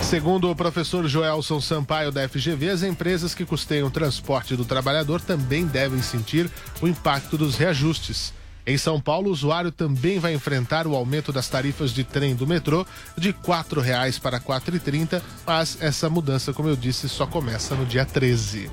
Segundo 0.00 0.50
o 0.50 0.54
professor 0.54 1.08
Joelson 1.08 1.60
Sampaio 1.60 2.12
da 2.12 2.28
FGV, 2.28 2.68
as 2.68 2.82
empresas 2.82 3.34
que 3.34 3.44
custeiam 3.44 3.88
o 3.88 3.90
transporte 3.90 4.54
do 4.54 4.64
trabalhador 4.64 5.20
também 5.20 5.66
devem 5.66 6.02
sentir 6.02 6.48
o 6.80 6.86
impacto 6.86 7.38
dos 7.38 7.56
reajustes. 7.56 8.32
Em 8.66 8.78
São 8.78 9.00
Paulo, 9.00 9.28
o 9.28 9.32
usuário 9.32 9.70
também 9.70 10.18
vai 10.18 10.32
enfrentar 10.32 10.86
o 10.86 10.94
aumento 10.94 11.32
das 11.32 11.48
tarifas 11.48 11.90
de 11.90 12.02
trem 12.02 12.34
do 12.34 12.46
metrô 12.46 12.86
de 13.16 13.30
R$ 13.30 13.36
4,00 13.44 14.20
para 14.20 14.38
R$ 14.38 14.44
4,30, 14.44 15.20
mas 15.46 15.78
essa 15.80 16.08
mudança, 16.08 16.52
como 16.52 16.68
eu 16.68 16.76
disse, 16.76 17.08
só 17.08 17.26
começa 17.26 17.74
no 17.74 17.84
dia 17.84 18.06
13. 18.06 18.70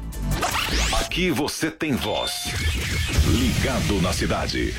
Aqui 0.99 1.29
você 1.29 1.69
tem 1.69 1.93
voz. 1.93 2.31
Ligado 3.27 4.01
na 4.01 4.13
cidade. 4.13 4.73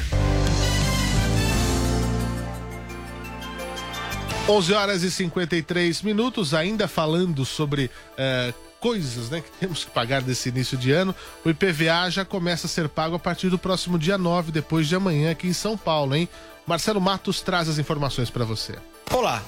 11 4.49 4.73
horas 4.75 5.03
e 5.05 5.11
53 5.11 6.03
minutos, 6.03 6.53
ainda 6.53 6.89
falando 6.89 7.45
sobre 7.45 7.89
eh, 8.19 8.53
coisas 8.81 9.31
né, 9.31 9.41
que 9.41 9.51
temos 9.59 9.85
que 9.85 9.91
pagar 9.93 10.21
desse 10.21 10.49
início 10.49 10.77
de 10.77 10.91
ano. 10.91 11.15
O 11.45 11.51
IPVA 11.51 12.11
já 12.11 12.25
começa 12.25 12.67
a 12.67 12.71
ser 12.71 12.89
pago 12.89 13.15
a 13.15 13.19
partir 13.19 13.49
do 13.49 13.59
próximo 13.59 13.97
dia 13.97 14.19
9, 14.19 14.51
depois 14.51 14.89
de 14.89 14.97
amanhã, 14.97 15.31
aqui 15.31 15.47
em 15.47 15.53
São 15.53 15.79
Paulo, 15.79 16.17
hein? 16.17 16.29
Marcelo 16.67 17.01
Matos 17.01 17.41
traz 17.41 17.69
as 17.69 17.79
informações 17.79 18.31
para 18.31 18.45
você. 18.45 18.75
Olá. 19.13 19.43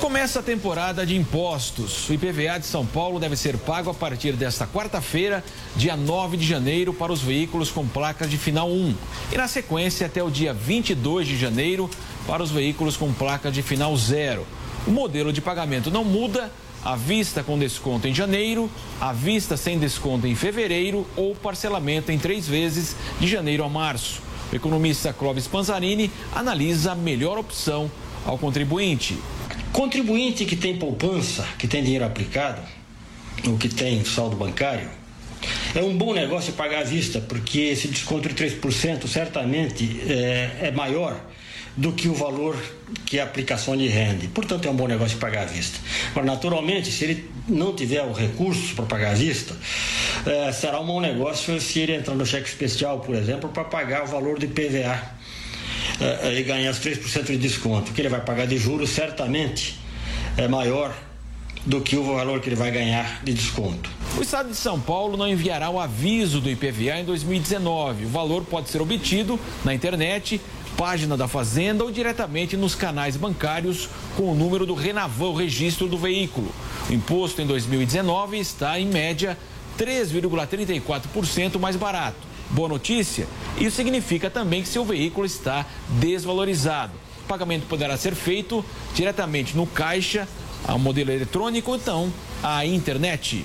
Começa 0.00 0.40
a 0.40 0.42
temporada 0.42 1.06
de 1.06 1.16
impostos. 1.16 2.08
O 2.08 2.12
IPVA 2.12 2.58
de 2.60 2.66
São 2.66 2.84
Paulo 2.84 3.18
deve 3.18 3.34
ser 3.34 3.56
pago 3.56 3.90
a 3.90 3.94
partir 3.94 4.32
desta 4.32 4.66
quarta-feira, 4.66 5.42
dia 5.74 5.96
9 5.96 6.36
de 6.36 6.46
janeiro, 6.46 6.92
para 6.92 7.12
os 7.12 7.22
veículos 7.22 7.70
com 7.70 7.86
placas 7.88 8.30
de 8.30 8.36
final 8.36 8.70
1. 8.70 8.94
E 9.32 9.36
na 9.38 9.48
sequência, 9.48 10.06
até 10.06 10.22
o 10.22 10.30
dia 10.30 10.52
22 10.52 11.26
de 11.26 11.38
janeiro, 11.38 11.88
para 12.26 12.42
os 12.42 12.50
veículos 12.50 12.96
com 12.96 13.12
placas 13.12 13.52
de 13.52 13.62
final 13.62 13.96
0. 13.96 14.46
O 14.86 14.90
modelo 14.90 15.32
de 15.32 15.40
pagamento 15.40 15.90
não 15.90 16.04
muda, 16.04 16.50
à 16.84 16.96
vista 16.96 17.42
com 17.42 17.58
desconto 17.58 18.06
em 18.06 18.14
janeiro, 18.14 18.70
à 19.00 19.12
vista 19.12 19.56
sem 19.56 19.78
desconto 19.78 20.26
em 20.26 20.34
fevereiro 20.34 21.06
ou 21.16 21.34
parcelamento 21.34 22.12
em 22.12 22.18
três 22.18 22.46
vezes 22.46 22.96
de 23.20 23.26
janeiro 23.26 23.64
a 23.64 23.68
março. 23.68 24.20
O 24.52 24.56
economista 24.56 25.12
Clóvis 25.12 25.46
Panzarini 25.46 26.10
analisa 26.34 26.92
a 26.92 26.94
melhor 26.94 27.38
opção 27.38 27.90
ao 28.24 28.38
contribuinte. 28.38 29.18
Contribuinte 29.72 30.44
que 30.44 30.56
tem 30.56 30.76
poupança, 30.76 31.46
que 31.58 31.66
tem 31.66 31.82
dinheiro 31.82 32.04
aplicado, 32.04 32.62
ou 33.46 33.56
que 33.56 33.68
tem 33.68 34.04
saldo 34.04 34.36
bancário, 34.36 34.88
é 35.74 35.82
um 35.82 35.96
bom 35.96 36.14
negócio 36.14 36.52
pagar 36.54 36.80
à 36.80 36.84
vista, 36.84 37.20
porque 37.20 37.60
esse 37.60 37.88
desconto 37.88 38.28
de 38.28 38.34
3% 38.34 39.06
certamente 39.06 40.00
é, 40.08 40.68
é 40.68 40.70
maior 40.70 41.20
do 41.76 41.92
que 41.92 42.08
o 42.08 42.14
valor 42.14 42.56
que 43.04 43.20
a 43.20 43.24
aplicação 43.24 43.74
lhe 43.74 43.86
rende. 43.86 44.28
Portanto, 44.28 44.66
é 44.66 44.70
um 44.70 44.74
bom 44.74 44.88
negócio 44.88 45.18
pagar 45.18 45.42
à 45.42 45.44
vista. 45.44 45.78
Mas, 46.14 46.24
naturalmente, 46.24 46.90
se 46.90 47.04
ele 47.04 47.30
não 47.46 47.74
tiver 47.74 48.02
o 48.02 48.12
recurso 48.12 48.74
para 48.74 48.86
pagar 48.86 49.10
à 49.10 49.14
vista, 49.14 49.54
é, 50.24 50.50
será 50.52 50.80
um 50.80 50.86
bom 50.86 51.00
negócio 51.00 51.60
se 51.60 51.80
ele 51.80 51.94
entrar 51.94 52.14
no 52.14 52.24
cheque 52.24 52.48
especial, 52.48 53.00
por 53.00 53.14
exemplo, 53.14 53.50
para 53.50 53.64
pagar 53.64 54.04
o 54.04 54.06
valor 54.06 54.38
do 54.38 54.46
IPVA 54.46 55.02
é, 56.00 56.38
e 56.38 56.42
ganhar 56.42 56.70
os 56.70 56.78
3% 56.78 57.24
de 57.24 57.36
desconto. 57.36 57.90
O 57.90 57.94
que 57.94 58.00
ele 58.00 58.08
vai 58.08 58.20
pagar 58.20 58.46
de 58.46 58.56
juros 58.56 58.90
certamente 58.90 59.78
é 60.38 60.48
maior 60.48 60.94
do 61.66 61.80
que 61.80 61.96
o 61.96 62.04
valor 62.04 62.40
que 62.40 62.48
ele 62.48 62.56
vai 62.56 62.70
ganhar 62.70 63.22
de 63.24 63.34
desconto. 63.34 63.90
O 64.16 64.22
estado 64.22 64.48
de 64.48 64.54
São 64.54 64.80
Paulo 64.80 65.16
não 65.16 65.28
enviará 65.28 65.68
o 65.68 65.80
aviso 65.80 66.40
do 66.40 66.48
IPVA 66.48 67.00
em 67.00 67.04
2019. 67.04 68.06
O 68.06 68.08
valor 68.08 68.44
pode 68.44 68.70
ser 68.70 68.80
obtido 68.80 69.38
na 69.64 69.74
internet, 69.74 70.40
página 70.76 71.16
da 71.16 71.26
Fazenda 71.26 71.82
ou 71.82 71.90
diretamente 71.90 72.56
nos 72.56 72.74
canais 72.74 73.16
bancários 73.16 73.88
com 74.16 74.30
o 74.30 74.34
número 74.34 74.66
do 74.66 74.74
Renavan, 74.74 75.28
o 75.28 75.34
registro 75.34 75.88
do 75.88 75.96
veículo. 75.96 76.52
O 76.88 76.92
imposto 76.92 77.40
em 77.40 77.46
2019 77.46 78.38
está, 78.38 78.78
em 78.78 78.86
média, 78.86 79.38
3,34% 79.78 81.58
mais 81.58 81.76
barato. 81.76 82.18
Boa 82.50 82.68
notícia? 82.68 83.26
Isso 83.58 83.76
significa 83.76 84.30
também 84.30 84.62
que 84.62 84.68
seu 84.68 84.84
veículo 84.84 85.26
está 85.26 85.66
desvalorizado. 86.00 86.92
O 87.24 87.26
pagamento 87.26 87.66
poderá 87.66 87.96
ser 87.96 88.14
feito 88.14 88.64
diretamente 88.94 89.56
no 89.56 89.66
caixa, 89.66 90.28
ao 90.66 90.78
modelo 90.78 91.10
eletrônico 91.10 91.70
ou 91.70 91.76
então 91.76 92.12
à 92.42 92.64
internet. 92.66 93.44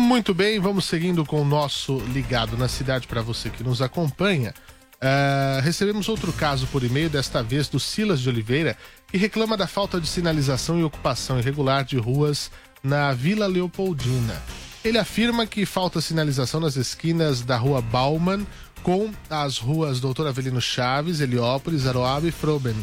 Muito 0.00 0.32
bem, 0.32 0.58
vamos 0.58 0.86
seguindo 0.86 1.26
com 1.26 1.42
o 1.42 1.44
nosso 1.44 1.98
Ligado 2.12 2.56
na 2.56 2.68
Cidade 2.68 3.06
para 3.06 3.20
você 3.20 3.50
que 3.50 3.62
nos 3.62 3.82
acompanha. 3.82 4.54
Uh, 4.96 5.60
recebemos 5.60 6.08
outro 6.08 6.32
caso 6.32 6.66
por 6.68 6.82
e-mail, 6.82 7.10
desta 7.10 7.42
vez 7.42 7.68
do 7.68 7.78
Silas 7.78 8.18
de 8.18 8.28
Oliveira, 8.28 8.76
que 9.06 9.18
reclama 9.18 9.58
da 9.58 9.66
falta 9.66 10.00
de 10.00 10.08
sinalização 10.08 10.80
e 10.80 10.82
ocupação 10.82 11.38
irregular 11.38 11.84
de 11.84 11.98
ruas 11.98 12.50
na 12.82 13.12
Vila 13.12 13.46
Leopoldina. 13.46 14.42
Ele 14.82 14.96
afirma 14.96 15.46
que 15.46 15.66
falta 15.66 16.00
sinalização 16.00 16.60
nas 16.60 16.76
esquinas 16.76 17.42
da 17.42 17.58
rua 17.58 17.82
Bauman 17.82 18.46
com 18.82 19.10
as 19.28 19.58
ruas 19.58 20.00
Doutor 20.00 20.26
Avelino 20.26 20.62
Chaves, 20.62 21.20
Heliópolis, 21.20 21.86
Aroaba 21.86 22.26
e 22.26 22.32
Froben. 22.32 22.74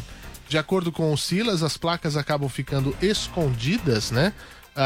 De 0.48 0.56
acordo 0.56 0.92
com 0.92 1.12
o 1.12 1.18
Silas, 1.18 1.64
as 1.64 1.76
placas 1.76 2.16
acabam 2.16 2.48
ficando 2.48 2.96
escondidas, 3.02 4.12
né? 4.12 4.32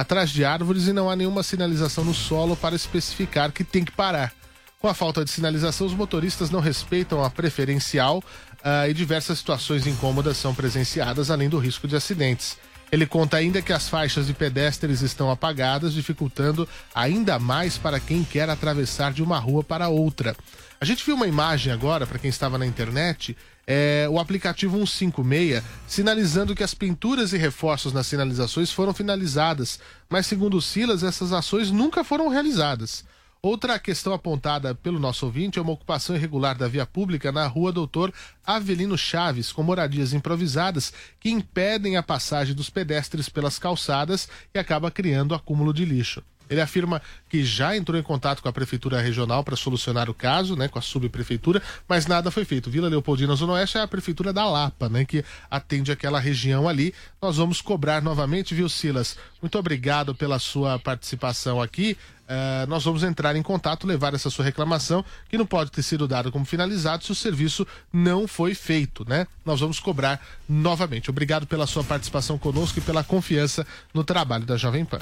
Atrás 0.01 0.31
de 0.31 0.45
árvores 0.45 0.87
e 0.87 0.93
não 0.93 1.11
há 1.11 1.15
nenhuma 1.15 1.43
sinalização 1.43 2.03
no 2.03 2.15
solo 2.15 2.57
para 2.57 2.75
especificar 2.75 3.53
que 3.53 3.63
tem 3.63 3.85
que 3.85 3.93
parar. 3.93 4.33
Com 4.79 4.89
a 4.89 4.95
falta 4.95 5.25
de 5.25 5.31
sinalização, 5.31 5.87
os 5.87 5.95
motoristas 5.95 6.51
não 6.51 6.61
respeitam 6.61 7.23
a 7.23 7.31
preferencial 7.31 8.19
uh, 8.19 8.89
e 8.89 8.95
diversas 8.95 9.39
situações 9.39 9.87
incômodas 9.87 10.37
são 10.39 10.55
presenciadas, 10.55 11.31
além 11.31 11.49
do 11.49 11.59
risco 11.59 11.87
de 11.87 11.95
acidentes. 11.95 12.57
Ele 12.91 13.07
conta 13.07 13.37
ainda 13.37 13.63
que 13.63 13.73
as 13.73 13.89
faixas 13.89 14.27
de 14.27 14.35
pedestres 14.35 15.01
estão 15.01 15.31
apagadas, 15.31 15.95
dificultando 15.95 16.69
ainda 16.95 17.39
mais 17.39 17.79
para 17.79 18.01
quem 18.01 18.25
quer 18.25 18.51
atravessar 18.51 19.13
de 19.13 19.23
uma 19.23 19.39
rua 19.39 19.63
para 19.63 19.89
outra. 19.89 20.35
A 20.81 20.85
gente 20.85 21.05
viu 21.05 21.15
uma 21.15 21.27
imagem 21.27 21.73
agora, 21.73 22.07
para 22.07 22.19
quem 22.19 22.29
estava 22.29 22.59
na 22.59 22.67
internet, 22.67 23.37
é, 23.67 24.07
o 24.11 24.19
aplicativo 24.19 24.77
156 24.87 25.63
sinalizando 25.87 26.55
que 26.55 26.65
as 26.65 26.75
pinturas 26.75 27.33
e 27.33 27.39
reforços 27.39 27.93
nas 27.93 28.07
sinalizações 28.07 28.73
foram 28.73 28.93
finalizadas, 28.93 29.79
mas 30.09 30.27
segundo 30.27 30.57
o 30.57 30.63
Silas, 30.63 31.03
essas 31.03 31.33
ações 31.33 31.71
nunca 31.71 32.03
foram 32.03 32.29
realizadas. 32.29 33.05
Outra 33.45 33.77
questão 33.77 34.13
apontada 34.13 34.73
pelo 34.73 35.01
nosso 35.01 35.27
ouvinte 35.27 35.59
é 35.59 35.63
uma 35.63 35.73
ocupação 35.73 36.15
irregular 36.15 36.57
da 36.57 36.69
via 36.69 36.87
pública 36.87 37.33
na 37.33 37.45
rua 37.49 37.73
Doutor 37.73 38.15
Avelino 38.47 38.97
Chaves, 38.97 39.51
com 39.51 39.65
moradias 39.65 40.13
improvisadas 40.13 40.93
que 41.19 41.29
impedem 41.29 41.97
a 41.97 42.05
passagem 42.05 42.55
dos 42.55 42.71
pedestres 42.71 43.29
pelas 43.29 43.59
calçadas 43.59 44.29
e 44.55 44.61
acaba 44.61 44.93
criando 44.93 45.35
acúmulo 45.35 45.75
de 45.75 45.85
lixo. 45.85 46.23
Ele 46.53 46.61
afirma 46.61 47.01
que 47.29 47.43
já 47.43 47.75
entrou 47.75 47.99
em 47.99 48.03
contato 48.03 48.43
com 48.43 48.49
a 48.49 48.53
Prefeitura 48.53 49.01
Regional 49.01 49.43
para 49.43 49.57
solucionar 49.57 50.11
o 50.11 50.15
caso, 50.15 50.55
né, 50.55 50.69
com 50.69 50.79
a 50.79 50.83
subprefeitura, 50.83 51.63
mas 51.89 52.07
nada 52.07 52.31
foi 52.31 52.45
feito. 52.45 52.71
Vila 52.71 52.89
Leopoldina 52.89 53.35
Zona 53.35 53.55
Oeste 53.55 53.79
é 53.79 53.81
a 53.81 53.89
Prefeitura 53.89 54.33
da 54.33 54.45
Lapa, 54.49 54.89
né, 54.89 55.05
que 55.05 55.25
atende 55.51 55.91
aquela 55.91 56.21
região 56.21 56.69
ali. 56.69 56.95
Nós 57.21 57.39
vamos 57.39 57.63
cobrar 57.63 58.03
novamente, 58.03 58.55
viu, 58.55 58.69
Silas? 58.69 59.17
Muito 59.41 59.59
obrigado 59.59 60.15
pela 60.15 60.39
sua 60.39 60.79
participação 60.79 61.61
aqui. 61.61 61.97
Uh, 62.23 62.67
nós 62.69 62.85
vamos 62.85 63.03
entrar 63.03 63.35
em 63.35 63.43
contato, 63.43 63.87
levar 63.87 64.15
essa 64.15 64.31
sua 64.31 64.45
reclamação, 64.45 65.05
que 65.29 65.37
não 65.37 65.45
pode 65.45 65.71
ter 65.71 65.83
sido 65.83 66.07
dada 66.07 66.31
como 66.31 66.45
finalizado 66.45 67.05
se 67.05 67.13
o 67.13 67.15
serviço 67.15 67.67
não 67.93 68.29
foi 68.29 68.55
feito, 68.55 69.05
né? 69.09 69.27
Nós 69.45 69.61
vamos 69.61 69.81
cobrar 69.81 70.21
novamente. 70.49 71.11
Obrigado 71.11 71.47
pela 71.47 71.67
sua 71.67 71.83
participação 71.85 72.39
conosco 72.39 72.79
e 72.79 72.83
pela 72.83 73.03
confiança 73.03 73.67
no 73.93 74.05
trabalho 74.05 74.47
da 74.47 74.57
Jovem 74.57 74.85
Pan. 74.85 75.01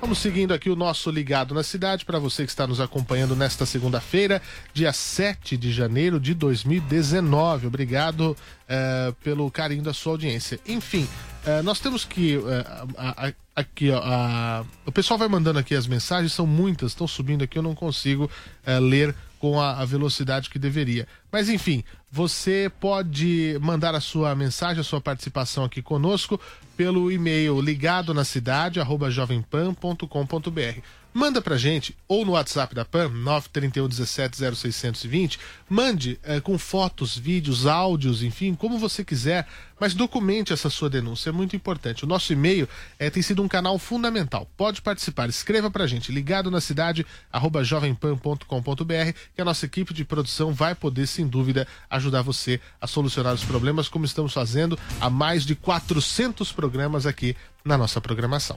Vamos 0.00 0.18
seguindo 0.18 0.54
aqui 0.54 0.70
o 0.70 0.76
nosso 0.76 1.10
Ligado 1.10 1.52
na 1.52 1.64
Cidade 1.64 2.04
para 2.04 2.20
você 2.20 2.44
que 2.44 2.50
está 2.50 2.68
nos 2.68 2.80
acompanhando 2.80 3.34
nesta 3.34 3.66
segunda-feira, 3.66 4.40
dia 4.72 4.92
7 4.92 5.56
de 5.56 5.72
janeiro 5.72 6.20
de 6.20 6.34
2019. 6.34 7.66
Obrigado 7.66 8.30
uh, 8.30 9.12
pelo 9.24 9.50
carinho 9.50 9.82
da 9.82 9.92
sua 9.92 10.12
audiência. 10.12 10.60
Enfim, 10.68 11.08
uh, 11.44 11.64
nós 11.64 11.80
temos 11.80 12.04
que. 12.04 12.36
Uh, 12.36 12.44
a, 12.96 13.26
a, 13.26 13.32
aqui, 13.56 13.90
ó, 13.90 14.00
a... 14.00 14.64
o 14.86 14.92
pessoal 14.92 15.18
vai 15.18 15.26
mandando 15.26 15.58
aqui 15.58 15.74
as 15.74 15.88
mensagens, 15.88 16.32
são 16.32 16.46
muitas, 16.46 16.92
estão 16.92 17.08
subindo 17.08 17.42
aqui, 17.42 17.58
eu 17.58 17.62
não 17.62 17.74
consigo 17.74 18.30
ler 18.80 19.14
com 19.38 19.60
a, 19.60 19.78
a, 19.78 19.84
velocidade 19.84 20.50
que 20.50 20.58
deveria. 20.58 21.06
Mas 21.30 21.48
enfim, 21.48 21.84
você 22.10 22.70
pode 22.80 23.58
mandar 23.60 23.94
a 23.94 24.00
sua 24.00 24.34
mensagem, 24.34 24.80
a 24.80 24.84
sua 24.84 25.00
participação 25.00 25.64
aqui 25.64 25.80
conosco 25.80 26.40
pelo 26.76 27.10
e-mail 27.10 27.60
ligado 27.60 28.12
na 28.12 28.24
cidade 28.24 28.80
jovempan.com.br. 29.10 30.80
Manda 31.18 31.42
pra 31.42 31.56
gente, 31.56 31.96
ou 32.06 32.24
no 32.24 32.30
WhatsApp 32.34 32.76
da 32.76 32.84
PAN, 32.84 33.08
931 33.08 33.88
17 33.88 34.38
0620. 34.54 35.40
Mande 35.68 36.16
é, 36.22 36.40
com 36.40 36.56
fotos, 36.56 37.18
vídeos, 37.18 37.66
áudios, 37.66 38.22
enfim, 38.22 38.54
como 38.54 38.78
você 38.78 39.04
quiser, 39.04 39.44
mas 39.80 39.94
documente 39.94 40.52
essa 40.52 40.70
sua 40.70 40.88
denúncia, 40.88 41.30
é 41.30 41.32
muito 41.32 41.56
importante. 41.56 42.04
O 42.04 42.06
nosso 42.06 42.32
e-mail 42.32 42.68
é, 43.00 43.10
tem 43.10 43.20
sido 43.20 43.42
um 43.42 43.48
canal 43.48 43.76
fundamental. 43.80 44.48
Pode 44.56 44.80
participar, 44.80 45.28
escreva 45.28 45.68
pra 45.68 45.88
gente, 45.88 46.12
ligado 46.12 46.52
na 46.52 46.60
cidade, 46.60 47.04
arroba 47.32 47.64
jovempan.com.br, 47.64 49.12
que 49.34 49.42
a 49.42 49.44
nossa 49.44 49.66
equipe 49.66 49.92
de 49.92 50.04
produção 50.04 50.52
vai 50.52 50.72
poder, 50.72 51.08
sem 51.08 51.26
dúvida, 51.26 51.66
ajudar 51.90 52.22
você 52.22 52.60
a 52.80 52.86
solucionar 52.86 53.34
os 53.34 53.42
problemas, 53.42 53.88
como 53.88 54.04
estamos 54.04 54.32
fazendo 54.32 54.78
há 55.00 55.10
mais 55.10 55.44
de 55.44 55.56
400 55.56 56.52
programas 56.52 57.06
aqui 57.06 57.34
na 57.64 57.76
nossa 57.76 58.00
programação. 58.00 58.56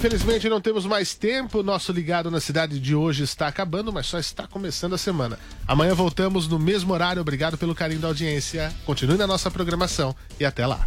Infelizmente 0.00 0.48
não 0.48 0.62
temos 0.62 0.86
mais 0.86 1.12
tempo. 1.12 1.62
Nosso 1.62 1.92
ligado 1.92 2.30
na 2.30 2.40
cidade 2.40 2.80
de 2.80 2.94
hoje 2.94 3.22
está 3.22 3.46
acabando, 3.46 3.92
mas 3.92 4.06
só 4.06 4.18
está 4.18 4.46
começando 4.46 4.94
a 4.94 4.98
semana. 4.98 5.38
Amanhã 5.68 5.94
voltamos 5.94 6.48
no 6.48 6.58
mesmo 6.58 6.94
horário. 6.94 7.20
Obrigado 7.20 7.58
pelo 7.58 7.74
carinho 7.74 8.00
da 8.00 8.08
audiência. 8.08 8.72
Continue 8.86 9.18
na 9.18 9.26
nossa 9.26 9.50
programação 9.50 10.16
e 10.40 10.44
até 10.46 10.66
lá. 10.66 10.86